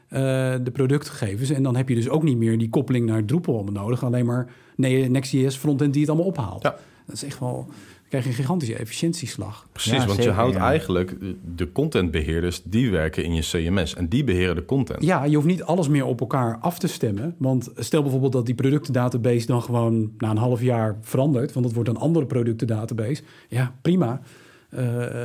eh, 0.07 0.19
de 0.63 0.71
productgegevens. 0.73 1.49
En 1.49 1.63
dan 1.63 1.75
heb 1.75 1.89
je 1.89 1.95
dus 1.95 2.09
ook 2.09 2.23
niet 2.23 2.37
meer 2.37 2.57
die 2.57 2.69
koppeling 2.69 3.05
naar 3.05 3.25
Drupal 3.25 3.63
nodig, 3.63 4.03
alleen 4.03 4.25
maar 4.25 4.53
nee, 4.75 5.09
Next.js 5.09 5.55
frontend 5.55 5.93
die 5.93 6.01
het 6.01 6.11
allemaal 6.11 6.29
ophaalt. 6.29 6.63
Ja. 6.63 6.75
Dat 7.05 7.15
is 7.15 7.23
echt 7.23 7.39
wel, 7.39 7.67
krijg 8.09 8.23
je 8.23 8.29
een 8.29 8.35
gigantische 8.35 8.75
efficiëntieslag. 8.75 9.67
Precies, 9.71 9.91
Ja, 9.91 9.97
want 9.97 10.09
zeker, 10.09 10.23
je 10.23 10.31
houdt 10.31 10.55
ja. 10.55 10.67
eigenlijk 10.67 11.15
de 11.55 11.71
contentbeheerders 11.71 12.61
die 12.63 12.91
werken 12.91 13.23
in 13.23 13.33
je 13.33 13.41
CMS 13.41 13.95
en 13.95 14.07
die 14.07 14.23
beheren 14.23 14.55
de 14.55 14.65
content. 14.65 15.03
Ja, 15.03 15.23
je 15.23 15.35
hoeft 15.35 15.47
niet 15.47 15.63
alles 15.63 15.87
meer 15.87 16.05
op 16.05 16.19
elkaar 16.19 16.57
af 16.61 16.79
te 16.79 16.87
stemmen. 16.87 17.35
Want 17.37 17.71
stel 17.75 18.01
bijvoorbeeld 18.01 18.31
dat 18.31 18.45
die 18.45 18.55
productendatabase 18.55 19.45
dan 19.45 19.61
gewoon 19.61 20.11
na 20.17 20.29
een 20.29 20.37
half 20.37 20.61
jaar 20.61 20.97
verandert. 21.01 21.53
Want 21.53 21.65
het 21.65 21.75
wordt 21.75 21.89
een 21.89 21.97
andere 21.97 22.25
productendatabase. 22.25 23.23
Ja, 23.49 23.75
prima. 23.81 24.21
Eh, 24.69 24.79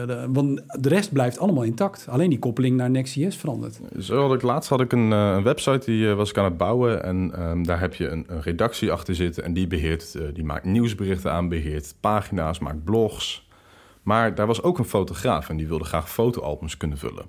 de, 0.07 0.27
want 0.29 0.63
de 0.81 0.89
rest 0.89 1.13
blijft 1.13 1.39
allemaal 1.39 1.63
intact. 1.63 2.07
Alleen 2.09 2.31
die 2.31 2.39
koppeling 2.39 2.77
naar 2.77 2.91
Next.js 2.91 3.37
verandert. 3.37 3.81
Zo 3.99 4.21
had 4.23 4.35
ik 4.35 4.43
laatst 4.43 4.71
had 4.71 4.81
ik 4.81 4.93
een, 4.93 5.13
eh, 5.13 5.33
een 5.37 5.43
website 5.43 5.91
die 5.91 6.09
eh, 6.11 6.15
was 6.17 6.31
ik 6.31 6.39
aan 6.39 6.45
het 6.45 6.57
bouwen 6.57 7.03
en 7.05 7.33
ehm, 7.35 7.63
daar 7.63 7.81
heb 7.81 7.95
je 7.95 8.09
een, 8.09 8.25
een 8.29 8.43
redactie 8.43 8.93
achter 8.93 9.15
zitten 9.15 9.45
en 9.45 9.53
die 9.53 9.67
beheert, 9.67 10.15
eh, 10.15 10.23
die 10.35 10.45
maakt 10.45 10.65
nieuwsberichten 10.65 11.33
aan, 11.33 11.49
beheert 11.49 11.95
pagina's, 12.01 12.59
maakt 12.59 12.85
blogs. 12.85 13.49
Maar 14.03 14.35
daar 14.35 14.47
was 14.47 14.63
ook 14.63 14.79
een 14.79 14.85
fotograaf 14.85 15.49
en 15.49 15.57
die 15.57 15.69
wilde 15.69 15.85
graag 15.85 16.11
fotoalbums 16.11 16.77
kunnen 16.77 16.99
vullen. 16.99 17.27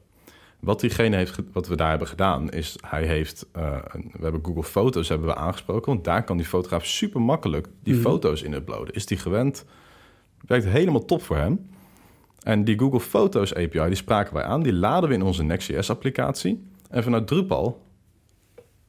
Wat 0.60 0.80
diegene 0.80 1.16
heeft, 1.16 1.40
wat 1.54 1.68
we 1.68 1.76
daar 1.76 1.90
hebben 1.90 2.08
gedaan, 2.08 2.50
is 2.50 2.76
hij 2.88 3.04
heeft, 3.06 3.46
een- 3.52 4.12
we 4.14 4.22
hebben 4.24 4.42
Google 4.46 4.64
Foto's 4.64 5.10
hebben 5.10 5.28
we 5.28 5.36
aangesproken, 5.36 5.92
want 5.92 6.04
daar 6.04 6.24
kan 6.24 6.38
die 6.38 6.46
fotograaf 6.46 6.86
super 6.86 7.22
makkelijk 7.22 7.68
die 7.84 7.94
Mhm. 7.94 8.02
foto's 8.04 8.42
in 8.42 8.54
uploaden. 8.54 8.94
Is 8.94 9.06
die 9.06 9.18
gewend? 9.18 9.66
Werkt 10.48 10.66
helemaal 10.66 11.06
top 11.06 11.24
voor 11.24 11.38
hem. 11.38 11.70
En 12.44 12.64
die 12.64 12.80
Google 12.80 13.00
Foto's 13.00 13.54
API, 13.54 13.86
die 13.86 13.96
spraken 13.96 14.34
wij 14.34 14.44
aan. 14.44 14.64
Die 14.64 14.74
laden 14.74 15.10
we 15.10 15.16
in 15.16 15.22
onze 15.24 15.44
Next.js-applicatie. 15.44 16.64
En 16.90 17.04
vanuit 17.04 17.28
Drupal 17.28 17.82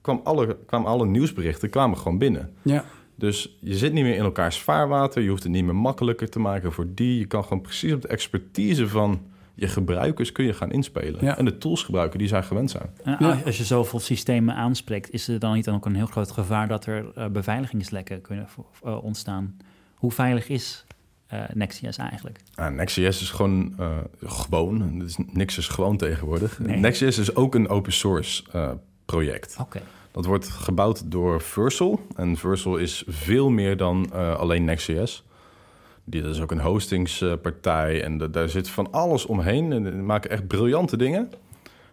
kwam 0.00 0.20
alle, 0.24 0.56
kwamen 0.66 0.88
alle 0.88 1.06
nieuwsberichten 1.06 1.70
kwamen 1.70 1.98
gewoon 1.98 2.18
binnen. 2.18 2.52
Ja, 2.62 2.84
Dus 3.14 3.56
je 3.60 3.74
zit 3.76 3.92
niet 3.92 4.04
meer 4.04 4.14
in 4.16 4.22
elkaars 4.24 4.58
vaarwater. 4.60 5.22
Je 5.22 5.28
hoeft 5.28 5.42
het 5.42 5.52
niet 5.52 5.64
meer 5.64 5.76
makkelijker 5.76 6.28
te 6.30 6.38
maken 6.38 6.72
voor 6.72 6.86
die. 6.94 7.18
Je 7.18 7.26
kan 7.26 7.42
gewoon 7.42 7.60
precies 7.60 7.92
op 7.92 8.02
de 8.02 8.08
expertise 8.08 8.88
van 8.88 9.20
je 9.54 9.68
gebruikers 9.68 10.32
kun 10.32 10.44
je 10.44 10.52
gaan 10.52 10.70
inspelen. 10.72 11.24
Ja. 11.24 11.38
En 11.38 11.44
de 11.44 11.58
tools 11.58 11.82
gebruiken 11.82 12.18
die 12.18 12.28
zij 12.28 12.42
gewend 12.42 12.70
zijn. 12.70 12.90
Ja. 13.04 13.40
als- 13.44 13.56
je 13.56 13.64
zoveel 13.64 13.98
systemen 14.00 14.54
aanspreekt, 14.54 15.10
is 15.10 15.28
er 15.28 15.38
dan 15.38 15.54
niet 15.54 15.68
ook 15.68 15.86
een 15.86 15.94
heel 15.94 16.06
groot 16.06 16.30
gevaar 16.30 16.68
dat 16.68 16.86
er 16.86 17.12
eh, 17.14 17.26
beveiligingslekken 17.26 18.20
kunnen 18.20 18.48
vo- 18.48 18.66
eh, 18.84 19.04
ontstaan? 19.04 19.56
Hoe 19.94 20.12
veilig 20.12 20.48
is 20.48 20.84
Next.js 21.54 21.96
eigenlijk? 21.96 22.40
Ja, 22.54 22.68
Next.js 22.68 23.20
is 23.20 23.30
gewoon 23.30 23.74
eh, 23.78 23.96
gewoon. 24.24 24.98
Dus 24.98 25.16
niks 25.32 25.58
is 25.58 25.68
gewoon 25.68 25.96
tegenwoordig. 25.96 26.58
Nee. 26.58 26.76
Next.js 26.76 27.18
is 27.18 27.34
ook 27.34 27.54
een 27.54 27.68
open 27.68 27.92
source 27.92 28.42
eh, 28.52 28.70
project. 29.04 29.56
Oké. 29.60 29.80
Dat 30.10 30.24
wordt 30.24 30.48
gebouwd 30.48 31.10
door 31.10 31.40
Versal. 31.40 32.00
En 32.16 32.36
Versal 32.36 32.76
is 32.76 33.04
veel 33.06 33.50
meer 33.50 33.76
dan 33.76 34.12
alleen 34.12 34.64
Next.js. 34.64 35.24
Die, 36.04 36.22
dat 36.22 36.34
is 36.34 36.40
ook 36.40 36.50
een 36.50 36.60
hostingspartij 36.60 38.02
en 38.02 38.18
da- 38.18 38.26
daar 38.26 38.48
zit 38.48 38.68
van 38.68 38.92
alles 38.92 39.26
omheen. 39.26 39.72
En 39.72 39.82
die 39.82 39.92
maken 39.92 40.30
echt 40.30 40.46
briljante 40.46 40.96
dingen. 40.96 41.30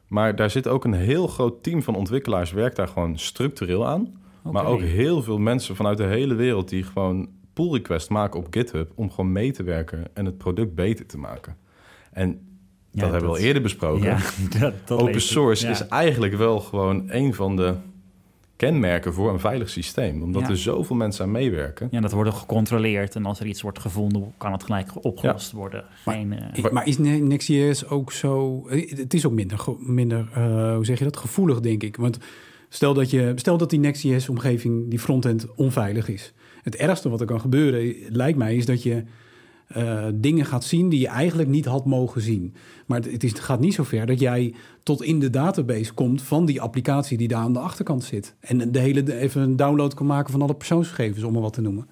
Maar 0.07 0.35
daar 0.35 0.49
zit 0.49 0.67
ook 0.67 0.83
een 0.85 0.93
heel 0.93 1.27
groot 1.27 1.63
team 1.63 1.83
van 1.83 1.95
ontwikkelaars... 1.95 2.51
werkt 2.51 2.75
daar 2.75 2.87
gewoon 2.87 3.17
structureel 3.17 3.87
aan. 3.87 4.21
Maar 4.41 4.65
ook 4.65 4.81
heel 4.81 5.23
veel 5.23 5.37
mensen 5.37 5.75
vanuit 5.75 5.97
de 5.97 6.03
hele 6.03 6.33
wereld... 6.33 6.69
die 6.69 6.83
gewoon 6.83 7.29
pull 7.63 7.71
request 7.71 8.09
maken 8.09 8.39
op 8.39 8.47
GitHub... 8.49 8.91
om 8.95 9.09
gewoon 9.11 9.31
mee 9.31 9.51
te 9.51 9.63
werken 9.63 10.03
en 10.13 10.25
het 10.25 10.37
product 10.37 10.75
beter 10.75 11.05
te 11.05 11.17
maken. 11.17 11.55
En 12.11 12.39
dat 12.91 13.11
hebben 13.11 13.29
we 13.29 13.35
al 13.37 13.41
eerder 13.43 13.61
besproken. 13.61 14.03
Ja, 14.05 14.17
dat, 14.59 14.73
dat 14.85 14.99
Open 15.01 15.21
source 15.21 15.65
Ja. 15.65 15.71
is 15.71 15.87
eigenlijk 15.87 16.35
wel 16.35 16.59
gewoon 16.59 17.03
een 17.07 17.33
van 17.33 17.55
de 17.55 17.73
kenmerken 18.55 19.13
voor 19.13 19.29
een 19.29 19.39
veilig 19.39 19.69
systeem. 19.69 20.21
Omdat 20.21 20.41
Ja. 20.41 20.49
er 20.49 20.57
zoveel 20.57 20.95
mensen 20.95 21.23
aan 21.25 21.31
meewerken. 21.31 21.87
Ja, 21.91 21.99
dat 22.01 22.11
wordt 22.11 22.33
gecontroleerd 22.33 23.15
en 23.15 23.25
als 23.25 23.39
er 23.39 23.45
iets 23.45 23.61
wordt 23.61 23.79
gevonden, 23.79 24.33
kan 24.37 24.51
het 24.51 24.63
gelijk 24.63 25.05
opgelost 25.05 25.51
worden. 25.51 25.83
Geen, 26.03 26.33
eh, 26.33 26.71
maar 26.71 26.87
is 26.87 26.97
Ne- 26.97 27.17
Next.js 27.17 27.87
ook 27.87 28.11
zo... 28.11 28.65
eh, 28.69 28.91
Het 28.97 29.13
is 29.13 29.25
ook 29.25 29.33
minder, 29.33 29.65
minder 29.79 30.27
eh, 30.33 30.75
hoe 30.75 30.85
zeg 30.85 30.97
je 30.97 31.03
dat, 31.03 31.17
gevoelig, 31.17 31.59
denk 31.59 31.83
ik. 31.83 31.95
Want 31.95 32.17
stel 32.69 32.93
dat, 32.93 33.09
je, 33.09 33.31
stel 33.35 33.57
dat 33.57 33.69
die 33.69 33.79
Next.js-omgeving, 33.79 34.89
die 34.89 34.99
frontend, 34.99 35.55
onveilig 35.55 36.07
is. 36.09 36.33
Het 36.63 36.75
ergste 36.75 37.09
wat 37.09 37.19
er 37.19 37.25
kan 37.25 37.41
gebeuren, 37.41 37.95
lijkt 38.09 38.37
mij, 38.37 38.55
is 38.55 38.65
dat 38.65 38.83
je 38.83 39.03
eh, 39.67 40.05
dingen 40.13 40.45
gaat 40.45 40.63
zien 40.63 40.89
die 40.89 40.99
je 40.99 41.07
eigenlijk 41.07 41.49
niet 41.49 41.65
had 41.65 41.85
mogen 41.85 42.21
zien. 42.21 42.53
Maar 42.85 42.99
het, 43.01 43.23
is, 43.23 43.29
het 43.31 43.39
gaat 43.39 43.59
niet 43.59 43.73
zo 43.73 43.83
ver 43.83 44.05
dat 44.05 44.19
jij 44.19 44.53
tot 44.83 45.03
in 45.03 45.19
de 45.19 45.29
database 45.29 45.93
komt 45.93 46.21
van 46.21 46.45
die 46.45 46.61
applicatie 46.61 47.17
die 47.17 47.27
daar 47.27 47.41
aan 47.41 47.53
de 47.53 47.59
achterkant 47.59 48.03
zit. 48.03 48.35
En 48.39 48.71
de 48.71 48.79
hele, 48.79 49.17
even 49.17 49.41
een 49.41 49.55
download 49.55 49.93
kan 49.93 50.05
maken 50.05 50.31
van 50.31 50.41
alle 50.41 50.55
persoonsgegevens, 50.55 51.23
om 51.23 51.33
maar 51.33 51.41
wat 51.41 51.53
te 51.53 51.61
noemen. 51.61 51.87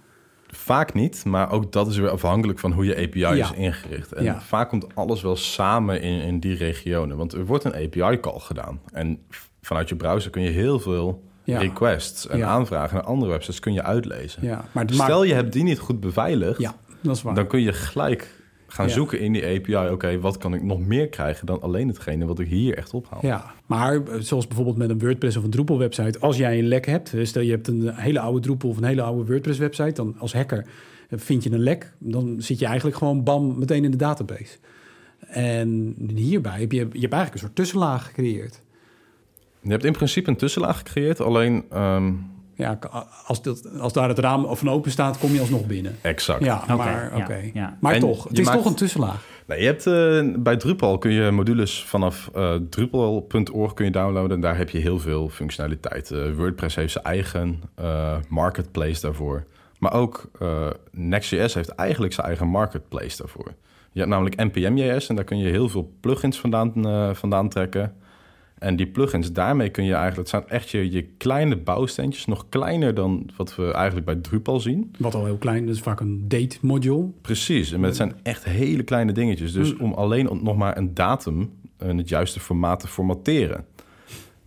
Vaak 0.47 0.93
niet, 0.93 1.25
maar 1.25 1.51
ook 1.51 1.71
dat 1.71 1.87
is 1.87 1.97
weer 1.97 2.09
afhankelijk 2.09 2.59
van 2.59 2.71
hoe 2.71 2.85
je 2.85 2.95
API 2.95 3.39
is 3.39 3.51
ingericht. 3.51 4.13
En 4.13 4.23
Ja. 4.23 4.41
vaak 4.41 4.69
komt 4.69 4.95
alles 4.95 5.21
wel 5.21 5.35
samen 5.35 6.01
in, 6.01 6.21
in 6.21 6.39
die 6.39 6.55
regionen. 6.55 7.17
Want 7.17 7.33
er 7.33 7.45
wordt 7.45 7.63
een 7.63 7.73
API-call 7.75 8.39
gedaan. 8.39 8.79
En 8.91 9.19
vanuit 9.61 9.89
je 9.89 9.95
browser 9.95 10.31
kun 10.31 10.41
je 10.41 10.49
heel 10.49 10.79
veel 10.79 11.23
Ja. 11.53 11.59
requests 11.59 12.27
en 12.27 12.37
Ja. 12.37 12.47
aanvragen 12.47 12.95
naar 12.95 13.03
andere 13.03 13.31
websites 13.31 13.59
kun 13.59 13.73
je 13.73 13.83
uitlezen. 13.83 14.43
Ja, 14.45 14.65
maar 14.71 14.85
Stel 14.89 15.23
je 15.23 15.33
hebt 15.33 15.53
die 15.53 15.63
niet 15.63 15.79
goed 15.79 15.99
beveiligd, 15.99 16.59
Ja, 16.59 16.75
dat 17.01 17.15
is 17.15 17.21
waar. 17.21 17.35
dan 17.35 17.47
kun 17.47 17.61
je 17.61 17.73
gelijk 17.73 18.35
gaan 18.67 18.89
zoeken 18.89 19.19
in 19.19 19.33
die 19.33 19.45
API. 19.45 19.91
Oké, 19.91 20.19
wat 20.19 20.37
kan 20.37 20.53
ik 20.53 20.63
nog 20.63 20.79
meer 20.79 21.07
krijgen 21.09 21.45
dan 21.45 21.61
alleen 21.61 21.87
hetgene 21.87 22.25
wat 22.25 22.39
ik 22.39 22.47
hier 22.47 22.77
echt 22.77 22.93
ophaal? 22.93 23.19
Ja, 23.21 23.51
maar 23.65 23.93
eh, 23.95 24.19
zoals 24.19 24.47
bijvoorbeeld 24.47 24.77
met 24.77 24.89
een 24.89 24.99
WordPress 24.99 25.37
of 25.37 25.43
een 25.43 25.49
Drupal-website, 25.49 26.19
als 26.19 26.37
jij 26.37 26.59
een 26.59 26.67
lek 26.67 26.85
hebt, 26.85 27.13
eh, 27.13 27.25
stel 27.25 27.41
je 27.41 27.51
hebt 27.51 27.67
een 27.67 27.89
hele 27.95 28.19
oude 28.19 28.39
Drupal 28.39 28.69
of 28.69 28.77
een 28.77 28.83
hele 28.83 29.01
oude 29.01 29.25
WordPress-website, 29.31 29.91
dan 29.93 30.15
als 30.17 30.33
hacker 30.33 30.65
eh, 31.09 31.19
vind 31.19 31.43
je 31.43 31.51
een 31.51 31.59
lek, 31.63 31.93
dan 31.99 32.35
zit 32.41 32.59
je 32.59 32.65
eigenlijk 32.65 32.97
gewoon 32.97 33.23
bam 33.23 33.59
meteen 33.59 33.83
in 33.83 33.91
de 33.91 33.97
database. 33.97 34.57
En 35.27 35.95
hierbij 36.15 36.59
heb 36.59 36.71
je, 36.71 36.77
je 36.77 36.83
hebt 36.83 36.93
eigenlijk 37.13 37.33
een 37.33 37.39
soort 37.39 37.55
tussenlaag 37.55 38.05
gecreëerd. 38.05 38.61
Je 39.67 39.73
hebt 39.73 39.85
in 39.85 39.91
principe 39.93 40.29
een 40.29 40.35
tussenlaag 40.35 40.77
gecreëerd, 40.77 41.21
alleen 41.21 41.65
ehm, 41.69 42.11
Ja, 42.55 42.79
als, 43.25 43.41
dat, 43.41 43.79
als 43.79 43.93
daar 43.93 44.07
het 44.09 44.19
raam 44.19 44.55
van 44.55 44.69
open 44.69 44.91
staat, 44.91 45.17
kom 45.17 45.31
je 45.31 45.39
alsnog 45.39 45.65
binnen. 45.65 45.95
exact. 46.01 46.43
Ja, 46.43 46.63
maar 46.77 47.11
ja, 47.17 47.21
oké. 47.23 47.49
ja. 47.53 47.77
Maar 47.81 47.93
En 47.93 47.99
toch, 47.99 48.23
het 48.27 48.39
is 48.39 48.45
maakt- 48.45 48.57
toch 48.57 48.65
een 48.67 48.75
tussenlaag. 48.75 49.25
Nee, 49.47 49.59
je 49.59 49.65
hebt, 49.65 49.87
eh, 49.87 50.41
bij 50.43 50.57
Drupal 50.57 50.97
kun 50.97 51.11
je 51.11 51.31
modules 51.31 51.83
vanaf 51.83 52.29
eh, 52.35 52.53
drupal.org 52.69 53.73
kun 53.73 53.85
je 53.85 53.91
downloaden. 53.91 54.31
En 54.35 54.41
daar 54.41 54.57
heb 54.57 54.69
je 54.69 54.77
heel 54.77 54.99
veel 54.99 55.29
functionaliteit. 55.29 56.13
WordPress 56.35 56.75
heeft 56.75 56.91
zijn 56.91 57.03
eigen 57.03 57.61
eh, 57.75 58.17
marketplace 58.29 59.01
daarvoor. 59.01 59.45
Maar 59.79 59.93
ook 59.93 60.29
eh, 60.39 60.67
Next.js 60.91 61.53
heeft 61.53 61.69
eigenlijk 61.69 62.13
zijn 62.13 62.27
eigen 62.27 62.47
marketplace 62.47 63.17
daarvoor. 63.17 63.53
Je 63.91 63.99
hebt 63.99 64.11
namelijk 64.11 64.35
npm.js 64.35 65.07
en 65.09 65.15
daar 65.15 65.23
kun 65.23 65.37
je 65.37 65.49
heel 65.49 65.69
veel 65.69 65.91
plugins 66.01 66.39
vandaan, 66.39 66.85
eh, 66.85 67.09
vandaan 67.13 67.49
trekken. 67.49 67.93
En 68.59 68.75
die 68.75 68.87
plugins, 68.87 69.31
daarmee 69.31 69.69
kun 69.69 69.83
je 69.83 69.93
eigenlijk... 69.93 70.17
Het 70.17 70.29
zijn 70.29 70.59
echt 70.59 70.69
je, 70.69 70.91
je 70.91 71.01
kleine 71.01 71.57
bouwsteentjes, 71.57 72.25
nog 72.25 72.45
kleiner 72.49 72.93
dan 72.93 73.29
wat 73.37 73.55
we 73.55 73.71
eigenlijk 73.71 74.05
bij 74.05 74.15
Drupal 74.15 74.59
zien. 74.59 74.91
Wat 74.97 75.15
al 75.15 75.25
heel 75.25 75.37
klein, 75.37 75.69
is 75.69 75.79
vaak 75.79 75.99
een 75.99 76.27
date 76.27 76.57
module. 76.61 77.05
Precies, 77.21 77.71
en 77.71 77.83
het 77.83 77.95
zijn 77.95 78.15
echt 78.23 78.43
hele 78.43 78.83
kleine 78.83 79.11
dingetjes. 79.11 79.53
Dus 79.53 79.75
om 79.75 79.93
alleen 79.93 80.29
nog 80.41 80.57
maar 80.57 80.77
een 80.77 80.93
datum 80.93 81.51
in 81.79 81.97
het 81.97 82.09
juiste 82.09 82.39
formaat 82.39 82.79
te 82.79 82.87
formatteren. 82.87 83.65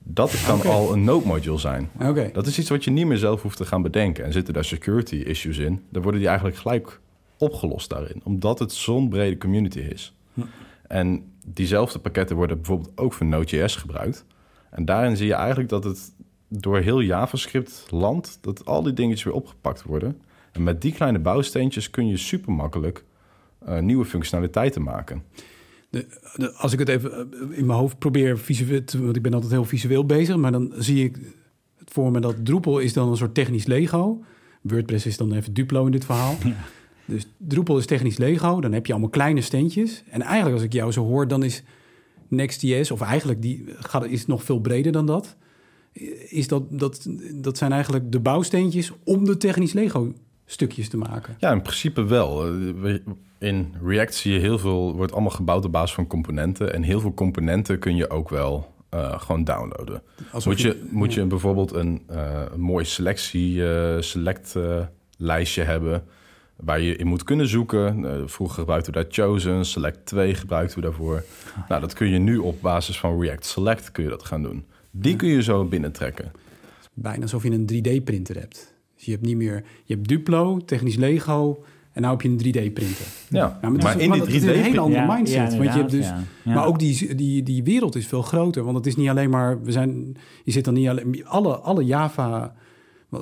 Dat 0.03 0.42
kan 0.46 0.62
al 0.62 0.92
een 0.92 1.05
node 1.05 1.27
module 1.27 1.59
zijn. 1.59 1.90
Oké. 2.01 2.31
Dat 2.33 2.46
is 2.46 2.59
iets 2.59 2.70
wat 2.70 2.85
je 2.85 2.90
niet 2.90 3.07
meer 3.07 3.18
zelf 3.18 3.42
hoeft 3.42 3.57
te 3.57 3.64
gaan 3.64 3.83
bedenken. 3.83 4.25
En 4.25 4.33
zitten 4.33 4.55
daar 4.55 4.64
security 4.64 5.16
issues 5.16 5.59
in, 5.59 5.83
dan 5.88 6.03
worden 6.03 6.20
die 6.20 6.29
eigenlijk 6.29 6.59
gelijk 6.59 7.01
opgelost 7.38 7.88
daarin. 7.90 8.20
Omdat 8.25 8.59
het 8.59 8.73
zo'n 8.73 9.09
brede 9.09 9.38
community 9.38 9.79
is. 9.79 10.14
Hm. 10.35 10.40
En 10.90 11.33
diezelfde 11.46 11.98
pakketten 11.98 12.37
worden 12.37 12.57
bijvoorbeeld 12.57 12.98
ook 12.98 13.12
voor 13.12 13.26
Node.js 13.26 13.76
gebruikt. 13.76 14.24
En 14.70 14.85
daarin 14.85 15.16
zie 15.16 15.26
je 15.26 15.35
eigenlijk 15.35 15.68
dat 15.68 15.85
het 15.85 16.12
door 16.48 16.79
heel 16.79 17.00
JavaScript 17.00 17.87
land, 17.90 18.38
dat 18.40 18.64
al 18.64 18.83
die 18.83 18.92
dingetjes 18.92 19.24
weer 19.24 19.35
opgepakt 19.35 19.83
worden. 19.83 20.20
En 20.53 20.62
met 20.62 20.83
die 20.83 20.92
kleine 20.92 21.18
bouwsteentjes 21.18 21.90
kun 21.90 22.09
je 22.09 22.16
super 22.16 22.53
makkelijk 22.53 23.05
uh, 23.68 23.79
nieuwe 23.79 24.05
functionaliteiten 24.05 24.83
maken. 24.83 25.22
De, 25.90 26.07
de, 26.37 26.53
als 26.53 26.72
ik 26.72 26.79
het 26.79 26.88
even 26.88 27.12
eh, 27.12 27.59
in 27.59 27.66
mijn 27.66 27.79
hoofd 27.79 27.98
probeer 27.98 28.38
visueel, 28.38 28.83
want 28.98 29.16
ik 29.16 29.22
ben 29.22 29.35
altijd 29.35 29.53
heel 29.53 29.64
visueel 29.64 30.07
bezig, 30.07 30.37
maar 30.37 30.53
dan 30.53 30.72
zie 30.76 31.05
ik 31.05 31.18
het 31.76 31.90
voor 31.90 32.11
me 32.11 32.20
dat 32.20 32.44
Drupal 32.44 32.79
is 32.79 32.92
dan 32.92 33.09
een 33.09 33.16
soort 33.16 33.35
technisch 33.35 33.66
Lego. 33.66 34.24
WordPress 34.62 35.07
is 35.07 35.16
dan 35.16 35.33
even 35.33 35.55
Duplo 35.55 35.87
in 35.87 35.92
dit 35.92 36.05
verhaal. 36.05 36.35
Dus 37.11 37.27
Drupal 37.37 37.79
is 37.79 37.87
technisch 37.87 38.16
Lego, 38.16 38.61
dan 38.61 38.73
heb 38.73 38.87
je 38.87 38.92
allemaal 38.92 39.11
kleine 39.11 39.40
steentjes. 39.40 40.03
En 40.11 40.23
eigenlijk 40.23 40.55
als 40.55 40.64
ik 40.64 40.73
jou 40.73 40.92
zo 40.92 41.05
hoor, 41.05 41.29
dan 41.29 41.42
is 41.42 41.62
Next.js, 42.29 42.90
of 42.90 43.01
eigenlijk 43.01 43.42
die 43.42 43.64
gaat, 43.79 44.07
is 44.07 44.27
nog 44.27 44.42
veel 44.42 44.61
breder 44.61 44.92
dan 44.92 45.07
dat. 45.07 45.37
Is 46.29 46.49
dat, 46.49 46.62
dat, 46.70 47.07
dat 47.33 47.59
zijn 47.59 47.73
eigenlijk 47.73 48.12
de 48.12 48.20
bouwsteentjes 48.20 48.92
om 49.05 49.25
de 49.25 49.37
technisch 49.37 49.73
Lego 49.73 50.12
stukjes 50.46 50.88
te 50.88 50.96
maken. 50.96 51.37
Ja, 51.38 51.53
in 51.53 51.62
principe 51.62 52.05
wel. 52.05 52.46
Eh, 52.46 52.94
in 53.38 53.75
React 53.85 54.14
zie 54.14 54.33
je 54.33 54.38
heel 54.38 54.59
veel, 54.59 54.94
wordt 54.94 55.12
allemaal 55.12 55.31
gebouwd 55.31 55.64
op 55.64 55.73
basis 55.73 55.94
van 55.94 56.07
componenten. 56.07 56.73
En 56.73 56.83
heel 56.83 57.01
veel 57.01 57.14
componenten 57.14 57.79
kun 57.79 57.96
je 57.96 58.11
ook 58.11 58.29
wel 58.29 58.75
uh, 58.94 59.20
gewoon 59.20 59.44
downloaden. 59.44 60.03
moet 60.44 60.61
je, 60.61 60.83
moet 60.90 61.14
je 61.14 61.25
bijvoorbeeld 61.25 61.73
een, 61.73 62.03
uh, 62.11 62.42
een 62.53 62.61
mooi 62.61 62.85
selectie, 62.85 63.55
uh, 63.55 64.01
select 64.01 64.57
lijstje 65.16 65.62
hebben 65.62 66.05
waar 66.62 66.81
je 66.81 66.96
in 66.96 67.07
moet 67.07 67.23
kunnen 67.23 67.49
zoeken. 67.49 68.29
vroeger 68.29 68.59
gebruikten 68.59 68.92
we 68.92 68.99
daar 69.01 69.12
Chosen, 69.12 69.64
Select 69.64 70.07
2 70.07 70.35
gebruikten 70.35 70.77
we 70.77 70.85
daarvoor. 70.85 71.25
Nou, 71.68 71.81
dat 71.81 71.94
kun 71.94 72.09
je 72.09 72.18
nu 72.18 72.37
op 72.37 72.62
basis 72.62 72.99
van 72.99 73.20
React 73.20 73.46
Select 73.46 73.92
kun 73.92 74.05
je 74.05 74.11
dat 74.11 74.25
gaan 74.25 74.42
doen. 74.42 74.64
Die 74.90 75.16
kun 75.16 75.29
je 75.29 75.42
zo 75.42 75.64
binnentrekken. 75.64 76.33
Bijna 76.94 77.23
alsof 77.23 77.42
je 77.42 77.51
een 77.51 77.70
3D-printer 77.73 78.37
hebt. 78.37 78.75
Dus 78.94 79.05
je 79.05 79.11
hebt 79.11 79.25
niet 79.25 79.37
meer, 79.37 79.64
je 79.85 79.94
hebt 79.94 80.09
Duplo, 80.09 80.59
technisch 80.64 80.96
Lego 80.96 81.64
en 81.92 82.03
nou 82.03 82.16
heb 82.16 82.23
je 82.23 82.29
een 82.29 82.38
3D-printer. 82.38 83.07
Ja, 83.29 83.59
maar, 83.62 83.73
maar 83.73 84.01
in 84.01 84.12
die 84.12 84.23
3D 84.23 84.27
is 84.27 84.42
een 84.42 84.49
hele 84.49 84.81
andere 84.81 85.07
mindset. 85.14 85.57
want 85.57 85.73
je 85.73 85.79
hebt 85.79 85.90
dus, 85.90 86.12
Maar 86.44 86.66
ook 86.66 86.79
die, 86.79 87.14
die, 87.14 87.42
die 87.42 87.62
wereld 87.62 87.96
is 87.96 88.07
veel 88.07 88.23
groter. 88.23 88.64
Want 88.64 88.77
het 88.77 88.87
is 88.87 88.96
niet 88.96 89.09
alleen 89.09 89.31
maar, 89.31 89.62
we 89.62 89.73
zijn, 89.73 90.16
je 90.44 90.53
zit 90.53 90.64
dan 90.64 90.75
niet 90.75 90.88
alleen, 90.88 91.27
alle, 91.27 91.57
alle 91.57 91.85
Java 91.85 92.55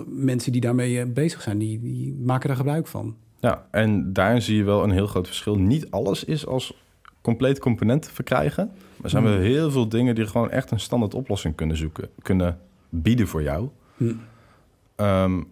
mensen 0.06 0.52
die 0.52 0.60
daarmee 0.60 1.00
eh, 1.00 1.06
bezig 1.06 1.42
zijn, 1.42 1.58
die, 1.58 1.80
die 1.80 2.14
maken 2.14 2.48
daar 2.48 2.56
gebruik 2.56 2.86
van. 2.86 3.16
Ja, 3.40 3.66
en 3.70 4.12
daarin 4.12 4.42
zie 4.42 4.56
je 4.56 4.64
wel 4.64 4.82
een 4.82 4.90
heel 4.90 5.06
groot 5.06 5.26
verschil. 5.26 5.54
Niet 5.58 5.90
alles 5.90 6.24
is 6.24 6.46
als 6.46 6.74
compleet 7.20 7.58
component 7.58 8.02
te 8.02 8.12
verkrijgen. 8.12 8.66
Maar 8.66 9.04
er 9.04 9.10
zijn 9.10 9.22
hmm. 9.22 9.32
wel 9.32 9.40
heel 9.40 9.70
veel 9.70 9.88
dingen 9.88 10.14
die 10.14 10.26
gewoon 10.26 10.50
echt 10.50 10.70
een 10.70 10.80
standaard 10.80 11.14
oplossing 11.14 11.54
kunnen 11.54 11.76
zoeken, 11.76 12.08
kunnen 12.22 12.58
bieden 12.88 13.28
voor 13.28 13.42
jou. 13.42 13.68
Hmm. 13.96 14.20
Ehm, 14.96 15.42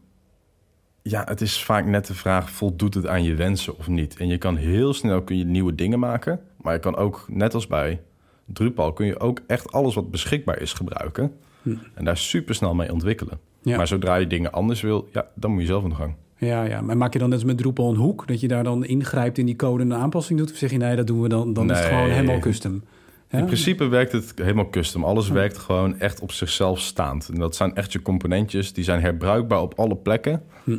ja, 1.03 1.25
het 1.25 1.41
is 1.41 1.65
vaak 1.65 1.87
net 1.87 2.07
de 2.07 2.15
vraag: 2.15 2.51
voldoet 2.51 2.95
het 2.95 3.07
aan 3.07 3.23
je 3.23 3.35
wensen 3.35 3.79
of 3.79 3.89
niet? 3.89 4.17
En 4.17 4.29
je 4.29 4.39
kan 4.39 4.57
heel 4.57 4.95
snel 4.95 5.23
kun 5.23 5.39
je 5.39 5.45
nieuwe 5.45 5.75
dingen 5.75 5.99
maken, 5.99 6.41
maar 6.63 6.73
je 6.73 6.81
kan 6.81 6.97
ook, 6.97 7.27
net 7.29 7.55
als 7.55 7.67
bij 7.67 8.01
Drupal, 8.45 8.93
kun 8.93 9.07
je 9.07 9.21
ook 9.21 9.41
echt 9.47 9.73
alles 9.73 9.95
wat 9.95 10.11
beschikbaar 10.11 10.61
is 10.61 10.73
gebruiken 10.73 11.33
hm. 11.63 11.75
en 11.95 12.05
daar 12.05 12.17
super 12.17 12.55
snel 12.55 12.75
mee 12.75 12.93
ontwikkelen. 12.93 13.41
Maar 13.63 13.87
zodra 13.87 14.15
je 14.15 14.27
dingen 14.27 14.53
anders 14.53 14.81
wil, 14.81 15.09
ja, 15.13 15.27
dan 15.35 15.51
moet 15.51 15.61
je 15.61 15.67
zelf 15.67 15.83
aan 15.83 15.89
de 15.89 15.95
gang. 15.95 16.15
Ja, 16.39 16.63
ja, 16.63 16.81
maar 16.81 16.97
maak 16.97 17.13
je 17.13 17.19
dan 17.19 17.29
net 17.29 17.39
als 17.39 17.47
met 17.47 17.59
Drupal 17.59 17.91
een 17.91 17.97
hoek, 17.97 18.27
dat 18.27 18.41
je 18.41 18.49
daar 18.49 18.65
dan 18.65 18.85
ingrijpt 18.85 19.39
in 19.39 19.47
die 19.47 19.57
code 19.57 19.83
en 19.83 19.91
een 19.91 19.99
aanpassing 19.99 20.39
doet? 20.39 20.51
Of 20.51 20.57
zeg 20.57 20.71
je 20.71 20.77
nee, 20.77 20.97
dat 20.97 21.07
doen 21.07 21.23
we 21.23 21.29
dan, 21.29 21.53
dan 21.53 21.71
is 21.71 21.79
het 21.79 21.87
gewoon 21.87 22.11
helemaal 22.11 22.39
custom? 22.39 22.83
In 23.31 23.45
principe 23.45 23.87
werkt 23.87 24.13
het 24.13 24.33
helemaal 24.37 24.71
custom. 24.71 25.05
Alles 25.05 25.29
werkt 25.29 25.59
gewoon 25.59 25.99
echt 25.99 26.21
op 26.21 26.33
zichzelf 26.33 26.81
staand. 26.81 27.29
En 27.29 27.39
dat 27.39 27.57
zijn 27.57 27.75
echt 27.75 27.93
je 27.93 28.03
componentjes, 28.03 28.73
die 28.73 28.85
zijn 28.85 29.01
herbruikbaar 29.01 29.61
op 29.61 29.79
alle 29.79 29.97
plekken. 29.97 30.43
Hm. 30.65 30.79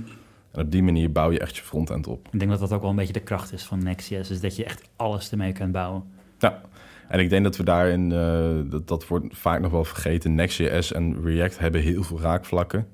En 0.52 0.62
op 0.62 0.72
die 0.72 0.84
manier 0.84 1.12
bouw 1.12 1.32
je 1.32 1.40
echt 1.40 1.56
je 1.56 1.64
frontend 1.64 2.08
op. 2.08 2.28
Ik 2.32 2.40
denk 2.40 2.52
dat 2.52 2.60
dat 2.60 2.74
ook 2.74 2.82
wel 2.82 2.90
een 2.90 2.96
beetje 2.96 3.14
de 3.14 3.20
kracht 3.20 3.54
is 3.54 3.64
van 3.64 3.84
Next.js, 3.84 4.30
is 4.30 4.40
dat 4.40 4.56
je 4.56 4.64
echt 4.64 4.90
alles 4.96 5.32
ermee 5.32 5.52
kan 5.52 5.72
bouwen. 5.72 6.04
Ja, 6.40 6.62
en 7.08 7.20
ik 7.20 7.30
denk 7.30 7.44
dat 7.44 7.58
we 7.58 7.64
daarin, 7.64 8.12
uh, 8.12 8.72
dat, 8.72 8.88
dat 8.88 9.08
wordt 9.08 9.26
vaak 9.30 9.62
nog 9.62 9.72
wel 9.72 9.84
vergeten, 9.84 10.36
Next.js 10.36 10.92
en 10.92 11.24
React 11.24 11.60
hebben 11.60 11.82
heel 11.82 12.04
veel 12.04 12.20
raakvlakken. 12.20 12.88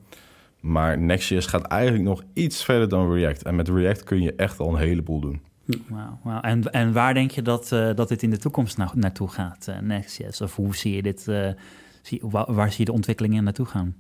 Maar 0.64 1.00
Next.js 1.00 1.46
gaat 1.46 1.64
eigenlijk 1.64 2.04
nog 2.04 2.24
iets 2.34 2.64
verder 2.64 2.90
dan 2.90 3.14
React. 3.14 3.44
En 3.44 3.56
met 3.56 3.70
React 3.70 4.04
kun 4.04 4.22
je 4.22 4.36
echt 4.36 4.60
al 4.60 4.70
een 4.70 4.80
heleboel 4.80 5.20
doen. 5.20 5.42
Wow. 5.88 6.40
en, 6.42 6.72
en 6.72 6.94
waar 6.94 7.14
denk 7.14 7.32
je 7.32 7.42
dat, 7.42 7.72
uh, 7.72 7.94
dat 7.96 8.08
dit 8.08 8.24
in 8.24 8.30
de 8.30 8.38
toekomst 8.38 8.78
na, 8.78 8.92
naartoe 8.96 9.28
gaat, 9.28 9.68
uh, 9.70 9.80
Next.js? 9.80 10.42
Of 10.42 10.56
hoe 10.56 10.76
zie 10.76 10.96
je 10.96 11.02
dit, 11.02 11.22
zie, 12.02 12.22
waar, 12.22 12.54
waar 12.54 12.70
zie 12.70 12.80
je 12.80 12.86
de 12.86 12.92
ontwikkelingen 12.92 13.44
naartoe 13.44 13.66
gaan? 13.66 13.96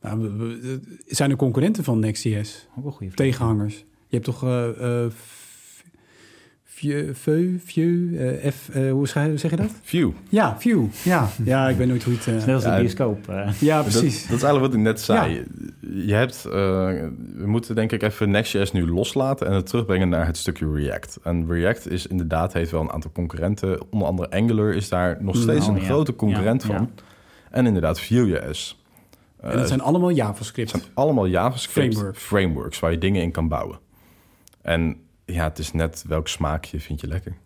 Nou, 0.00 0.20
we, 0.20 0.80
zijn 1.06 1.30
er 1.30 1.36
concurrenten 1.36 1.84
van 1.84 1.98
Next.js? 1.98 2.68
Ook 2.78 2.84
een 2.84 2.92
goede 2.92 3.14
Tegenhangers. 3.14 3.76
Je 4.08 4.18
hebt 4.18 4.24
toch 4.24 4.40
View, 7.12 7.58
View, 7.64 8.20
F, 8.50 8.70
hoe 8.90 9.06
zeg 9.06 9.50
je 9.50 9.56
dat? 9.56 9.70
View. 9.82 10.10
Ja, 10.28 10.56
View. 10.58 10.84
Ja, 11.04 11.28
ja 11.44 11.68
ik 11.68 11.76
weet 11.76 11.88
nooit 11.88 12.02
hoe 12.02 12.14
het... 12.14 12.26
Uh... 12.26 12.40
Snel 12.40 12.54
als 12.54 12.64
de 12.64 12.76
bioscoop. 12.76 13.32
Ja, 13.58 13.82
precies. 13.82 14.20
Dat, 14.20 14.28
dat, 14.28 14.36
is 14.36 14.42
eigenlijk 14.42 14.60
wat 14.60 14.74
ik 14.74 14.80
net 14.80 15.00
zei. 15.00 15.44
Je 15.80 16.14
hebt, 16.14 16.42
we 16.42 17.44
moeten 17.44 17.74
denk 17.74 17.92
ik 17.92 18.02
even 18.02 18.30
Next.js 18.30 18.72
nu 18.72 18.90
loslaten 18.90 19.46
en 19.46 19.52
het 19.52 19.66
terugbrengen 19.66 20.08
naar 20.08 20.26
het 20.26 20.36
stukje 20.36 20.72
React. 20.72 21.18
En 21.22 21.46
React 21.48 21.90
is 21.90 22.06
inderdaad, 22.06 22.52
heeft 22.52 22.70
wel 22.70 22.80
een 22.80 22.92
aantal 22.92 23.12
concurrenten. 23.12 23.80
Onder 23.90 24.08
andere 24.08 24.30
Angular 24.30 24.74
is 24.74 24.88
daar 24.88 25.16
nog 25.20 25.36
steeds 25.36 25.66
nou, 25.66 25.78
een 25.78 25.84
grote 25.84 26.16
concurrent 26.16 26.64
van. 26.64 26.90
En 27.50 27.66
inderdaad 27.66 28.00
Vue.js 28.00 28.80
en 29.42 29.58
dat 29.58 29.68
zijn 29.68 29.80
allemaal 29.80 30.10
JavaScript. 30.10 30.72
Het 30.72 30.80
zijn 30.82 30.94
allemaal 30.94 31.26
JavaScript 31.26 32.04
frameworks 32.14 32.80
waar 32.80 32.90
je 32.90 32.98
dingen 32.98 33.22
in 33.22 33.30
kan 33.30 33.48
bouwen. 33.48 33.78
En 34.62 34.96
ja, 35.24 35.44
het 35.44 35.58
is 35.58 35.72
net 35.72 36.04
welk 36.06 36.28
smaakje 36.28 36.80
vind 36.80 37.00
je 37.00 37.06
lekker. 37.06 37.36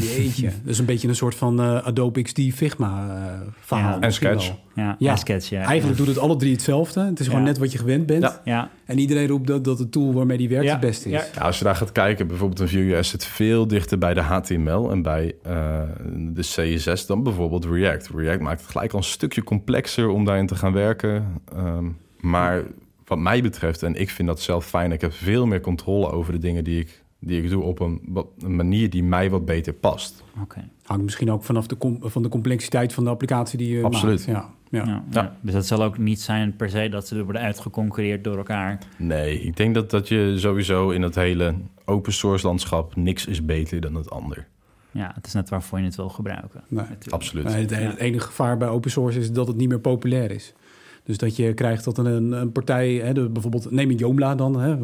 Jeetje, 0.00 0.50
dus 0.64 0.78
een 0.78 0.84
beetje 0.84 1.08
een 1.08 1.16
soort 1.16 1.34
van 1.34 1.60
uh, 1.60 1.86
Adobe 1.86 2.22
XD 2.22 2.40
Figma 2.54 3.06
uh, 3.06 3.40
verhaal. 3.60 4.00
en 4.00 4.12
Sketch. 4.12 4.52
Ja, 4.74 4.96
ja. 4.98 5.16
Sketch, 5.16 5.48
ja. 5.48 5.62
Eigenlijk 5.62 5.98
doet 5.98 6.06
het 6.06 6.18
alle 6.18 6.36
drie 6.36 6.52
hetzelfde. 6.52 7.00
Het 7.00 7.20
is 7.20 7.26
gewoon 7.26 7.42
net 7.42 7.58
wat 7.58 7.72
je 7.72 7.78
gewend 7.78 8.06
bent. 8.06 8.40
Ja. 8.44 8.70
En 8.84 8.98
iedereen 8.98 9.26
roept 9.26 9.46
dat, 9.46 9.64
dat 9.64 9.78
de 9.78 9.88
tool 9.88 10.12
waarmee 10.12 10.38
die 10.38 10.48
werkt 10.48 10.70
het 10.70 10.80
beste 10.80 11.10
is. 11.10 11.30
Ja. 11.34 11.40
als 11.40 11.58
je 11.58 11.64
daar 11.64 11.76
gaat 11.76 11.92
kijken, 11.92 12.26
bijvoorbeeld 12.26 12.60
een 12.60 12.68
Vue.js 12.68 13.08
zit 13.08 13.24
veel 13.24 13.66
dichter 13.66 13.98
bij 13.98 14.14
de 14.14 14.20
HTML 14.20 14.90
en 14.90 15.02
bij 15.02 15.34
uh, 15.46 15.80
de 16.08 16.40
CSS 16.40 17.06
dan 17.06 17.22
bijvoorbeeld 17.22 17.64
React. 17.64 18.10
React 18.14 18.40
maakt 18.40 18.60
het 18.60 18.70
gelijk 18.70 18.92
al 18.92 18.98
een 18.98 19.04
stukje 19.04 19.42
complexer 19.42 20.08
om 20.08 20.24
daarin 20.24 20.46
te 20.46 20.54
gaan 20.54 20.72
werken. 20.72 21.40
Um, 21.56 21.96
maar 22.20 22.62
wat 23.04 23.18
mij 23.18 23.42
betreft, 23.42 23.82
en 23.82 23.94
ik 23.94 24.10
vind 24.10 24.28
dat 24.28 24.40
zelf 24.40 24.66
fijn, 24.66 24.92
ik 24.92 25.00
heb 25.00 25.12
veel 25.12 25.46
meer 25.46 25.60
controle 25.60 26.10
over 26.10 26.32
de 26.32 26.38
dingen 26.38 26.64
die 26.64 26.80
ik 26.80 27.03
die 27.24 27.42
ik 27.42 27.50
doe 27.50 27.62
op 27.62 27.80
een, 27.80 28.00
een 28.38 28.56
manier 28.56 28.90
die 28.90 29.04
mij 29.04 29.30
wat 29.30 29.44
beter 29.44 29.72
past. 29.72 30.24
Oké. 30.42 30.68
Hangt 30.82 31.04
misschien 31.04 31.30
ook 31.30 31.44
vanaf 31.44 31.66
de, 31.66 31.96
van 32.00 32.22
de 32.22 32.28
complexiteit 32.28 32.92
van 32.92 33.04
de 33.04 33.10
applicatie 33.10 33.58
die 33.58 33.76
je 33.76 33.82
Absoluut. 33.82 34.26
maakt. 34.26 34.38
Ja. 34.70 34.82
Ja. 34.84 35.04
Ja, 35.10 35.36
Dus 35.40 35.52
dat 35.52 35.66
zal 35.66 35.82
ook 35.82 35.98
niet 35.98 36.20
zijn 36.20 36.56
per 36.56 36.70
se 36.70 36.88
dat 36.88 37.06
ze 37.06 37.24
worden 37.24 37.42
uitgeconcurreerd 37.42 38.24
door 38.24 38.36
elkaar. 38.36 38.78
Nee, 38.96 39.40
ik 39.40 39.56
denk 39.56 39.74
dat, 39.74 39.90
dat 39.90 40.08
je 40.08 40.34
sowieso 40.38 40.90
in 40.90 41.02
het 41.02 41.14
hele 41.14 41.54
open 41.84 42.12
source 42.12 42.46
landschap 42.46 42.96
niks 42.96 43.26
is 43.26 43.44
beter 43.44 43.80
dan 43.80 43.94
het 43.94 44.10
ander. 44.10 44.46
Ja, 44.90 45.12
het 45.14 45.26
is 45.26 45.32
net 45.32 45.48
waarvoor 45.48 45.78
je 45.78 45.84
het 45.84 45.96
wil 45.96 46.08
gebruiken. 46.08 46.62
Nee, 46.68 46.84
absoluut. 47.08 47.54
het, 47.54 47.96
enige 47.96 48.26
gevaar 48.26 48.56
bij 48.56 48.68
open 48.68 48.90
source 48.90 49.18
is 49.18 49.32
dat 49.32 49.46
het 49.46 49.56
niet 49.56 49.68
meer 49.68 49.80
populair 49.80 50.30
is. 50.30 50.52
Dus 51.04 51.18
dat 51.18 51.36
je 51.36 51.54
krijgt 51.54 51.84
dat 51.84 51.98
een, 51.98 52.32
een 52.32 52.52
partij, 52.52 52.94
hè, 52.94 53.12
de, 53.12 53.28
bijvoorbeeld 53.28 53.70
neem 53.70 53.90
een 53.90 53.96
Joomla 53.96 54.34
dan, 54.34 54.60
hè, 54.60 54.76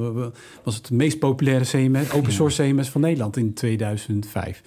was 0.62 0.74
het 0.74 0.90
meest 0.90 1.18
populaire 1.18 1.64
CMS, 1.64 2.12
open 2.12 2.32
source 2.32 2.62
CMS 2.62 2.88
van 2.88 3.00
Nederland 3.00 3.36
in 3.36 3.54
2005. 3.54 4.62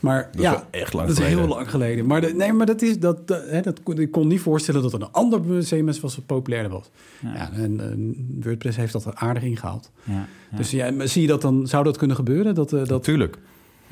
Maar 0.00 0.28
dat 0.32 0.42
ja, 0.42 0.66
echt 0.70 0.92
lang 0.92 1.08
dat 1.08 1.18
is 1.18 1.24
heel 1.24 1.46
lang 1.46 1.70
geleden. 1.70 2.06
Maar 2.06 2.20
de, 2.20 2.34
nee, 2.34 2.52
maar 2.52 2.66
dat 2.66 2.82
is 2.82 2.98
dat, 2.98 3.18
hè, 3.26 3.60
dat 3.60 3.80
ik 3.96 4.10
kon 4.10 4.28
niet 4.28 4.40
voorstellen 4.40 4.82
dat 4.82 4.92
er 4.92 5.00
een 5.00 5.12
ander 5.12 5.40
CMS 5.64 6.00
was 6.00 6.16
wat 6.16 6.26
populairder 6.26 6.72
was. 6.72 6.90
Ja. 7.20 7.50
en 7.52 8.40
WordPress 8.42 8.76
heeft 8.76 8.92
dat 8.92 9.14
aardig 9.14 9.42
ingehaald. 9.42 9.90
Ja, 10.02 10.26
Dus 10.56 10.70
ja, 10.70 11.06
zie 11.06 11.22
je 11.22 11.28
dat 11.28 11.42
dan? 11.42 11.66
Zou 11.66 11.84
dat 11.84 11.96
kunnen 11.96 12.16
gebeuren? 12.16 12.54
Dat, 12.54 12.72
uh, 12.72 12.78
dat... 12.78 12.88
Natuurlijk. 12.88 13.38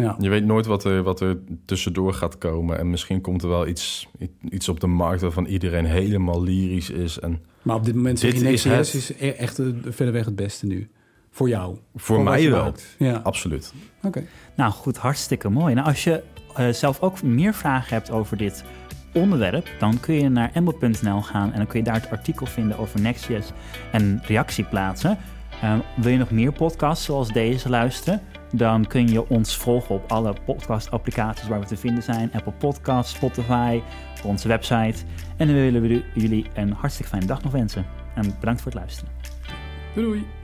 Ja. 0.00 0.16
Je 0.18 0.28
weet 0.28 0.44
nooit 0.44 0.66
wat 0.66 0.84
er, 0.84 1.02
wat 1.02 1.20
er 1.20 1.38
tussendoor 1.64 2.14
gaat 2.14 2.38
komen. 2.38 2.78
En 2.78 2.90
misschien 2.90 3.20
komt 3.20 3.42
er 3.42 3.48
wel 3.48 3.66
iets, 3.66 4.08
iets 4.50 4.68
op 4.68 4.80
de 4.80 4.86
markt 4.86 5.20
waarvan 5.20 5.46
iedereen 5.46 5.84
helemaal 5.84 6.42
lyrisch 6.42 6.90
is. 6.90 7.20
En 7.20 7.42
maar 7.62 7.76
op 7.76 7.84
dit 7.84 7.94
moment 7.94 8.18
zeg 8.18 8.34
je 8.34 8.40
Next.js 8.40 8.94
is, 8.94 9.10
is 9.10 9.12
e- 9.20 9.30
echt 9.30 9.58
uh, 9.58 9.66
verder 9.82 10.12
weg 10.12 10.24
het 10.24 10.36
beste 10.36 10.66
nu. 10.66 10.90
Voor 11.30 11.48
jou. 11.48 11.76
Voor, 11.94 12.22
mij 12.22 12.50
wel. 12.50 12.74
Ja. 12.98 13.20
Absoluut. 13.22 13.72
Oké. 14.02 14.24
Nou 14.56 14.72
goed, 14.72 14.96
hartstikke 14.96 15.48
mooi. 15.48 15.74
Nou, 15.74 15.86
als 15.86 16.04
je 16.04 16.22
uh, 16.58 16.68
zelf 16.68 17.00
ook 17.00 17.22
meer 17.22 17.54
vragen 17.54 17.94
hebt 17.94 18.10
over 18.10 18.36
dit 18.36 18.64
onderwerp, 19.14 19.68
dan 19.78 20.00
kun 20.00 20.14
je 20.14 20.28
naar 20.28 20.50
embel.nl 20.54 21.20
gaan 21.22 21.52
en 21.52 21.56
dan 21.56 21.66
kun 21.66 21.78
je 21.78 21.84
daar 21.84 21.94
het 21.94 22.10
artikel 22.10 22.46
vinden 22.46 22.78
over 22.78 23.00
Next.js 23.00 23.52
en 23.92 24.22
reactie 24.26 24.64
plaatsen. 24.64 25.18
Uh, 25.64 25.78
wil 25.96 26.12
je 26.12 26.18
nog 26.18 26.30
meer 26.30 26.52
podcasts 26.52 27.04
zoals 27.04 27.28
deze 27.28 27.68
luisteren? 27.68 28.22
Dan 28.52 28.86
kun 28.86 29.08
je 29.08 29.28
ons 29.28 29.56
volgen 29.56 29.94
op 29.94 30.10
alle 30.10 30.34
podcast-applicaties 30.44 31.48
waar 31.48 31.60
we 31.60 31.66
te 31.66 31.76
vinden 31.76 32.02
zijn. 32.02 32.30
Apple 32.32 32.52
Podcasts, 32.52 33.14
Spotify, 33.14 33.80
onze 34.24 34.48
website. 34.48 35.04
En 35.36 35.46
dan 35.46 35.56
willen 35.56 35.82
we 35.82 36.04
jullie 36.14 36.46
een 36.54 36.72
hartstikke 36.72 37.10
fijne 37.10 37.26
dag 37.26 37.42
nog 37.42 37.52
wensen. 37.52 37.86
En 38.14 38.34
bedankt 38.40 38.60
voor 38.60 38.72
het 38.72 38.80
luisteren. 38.80 39.12
Doei 39.94 40.06
doei. 40.06 40.39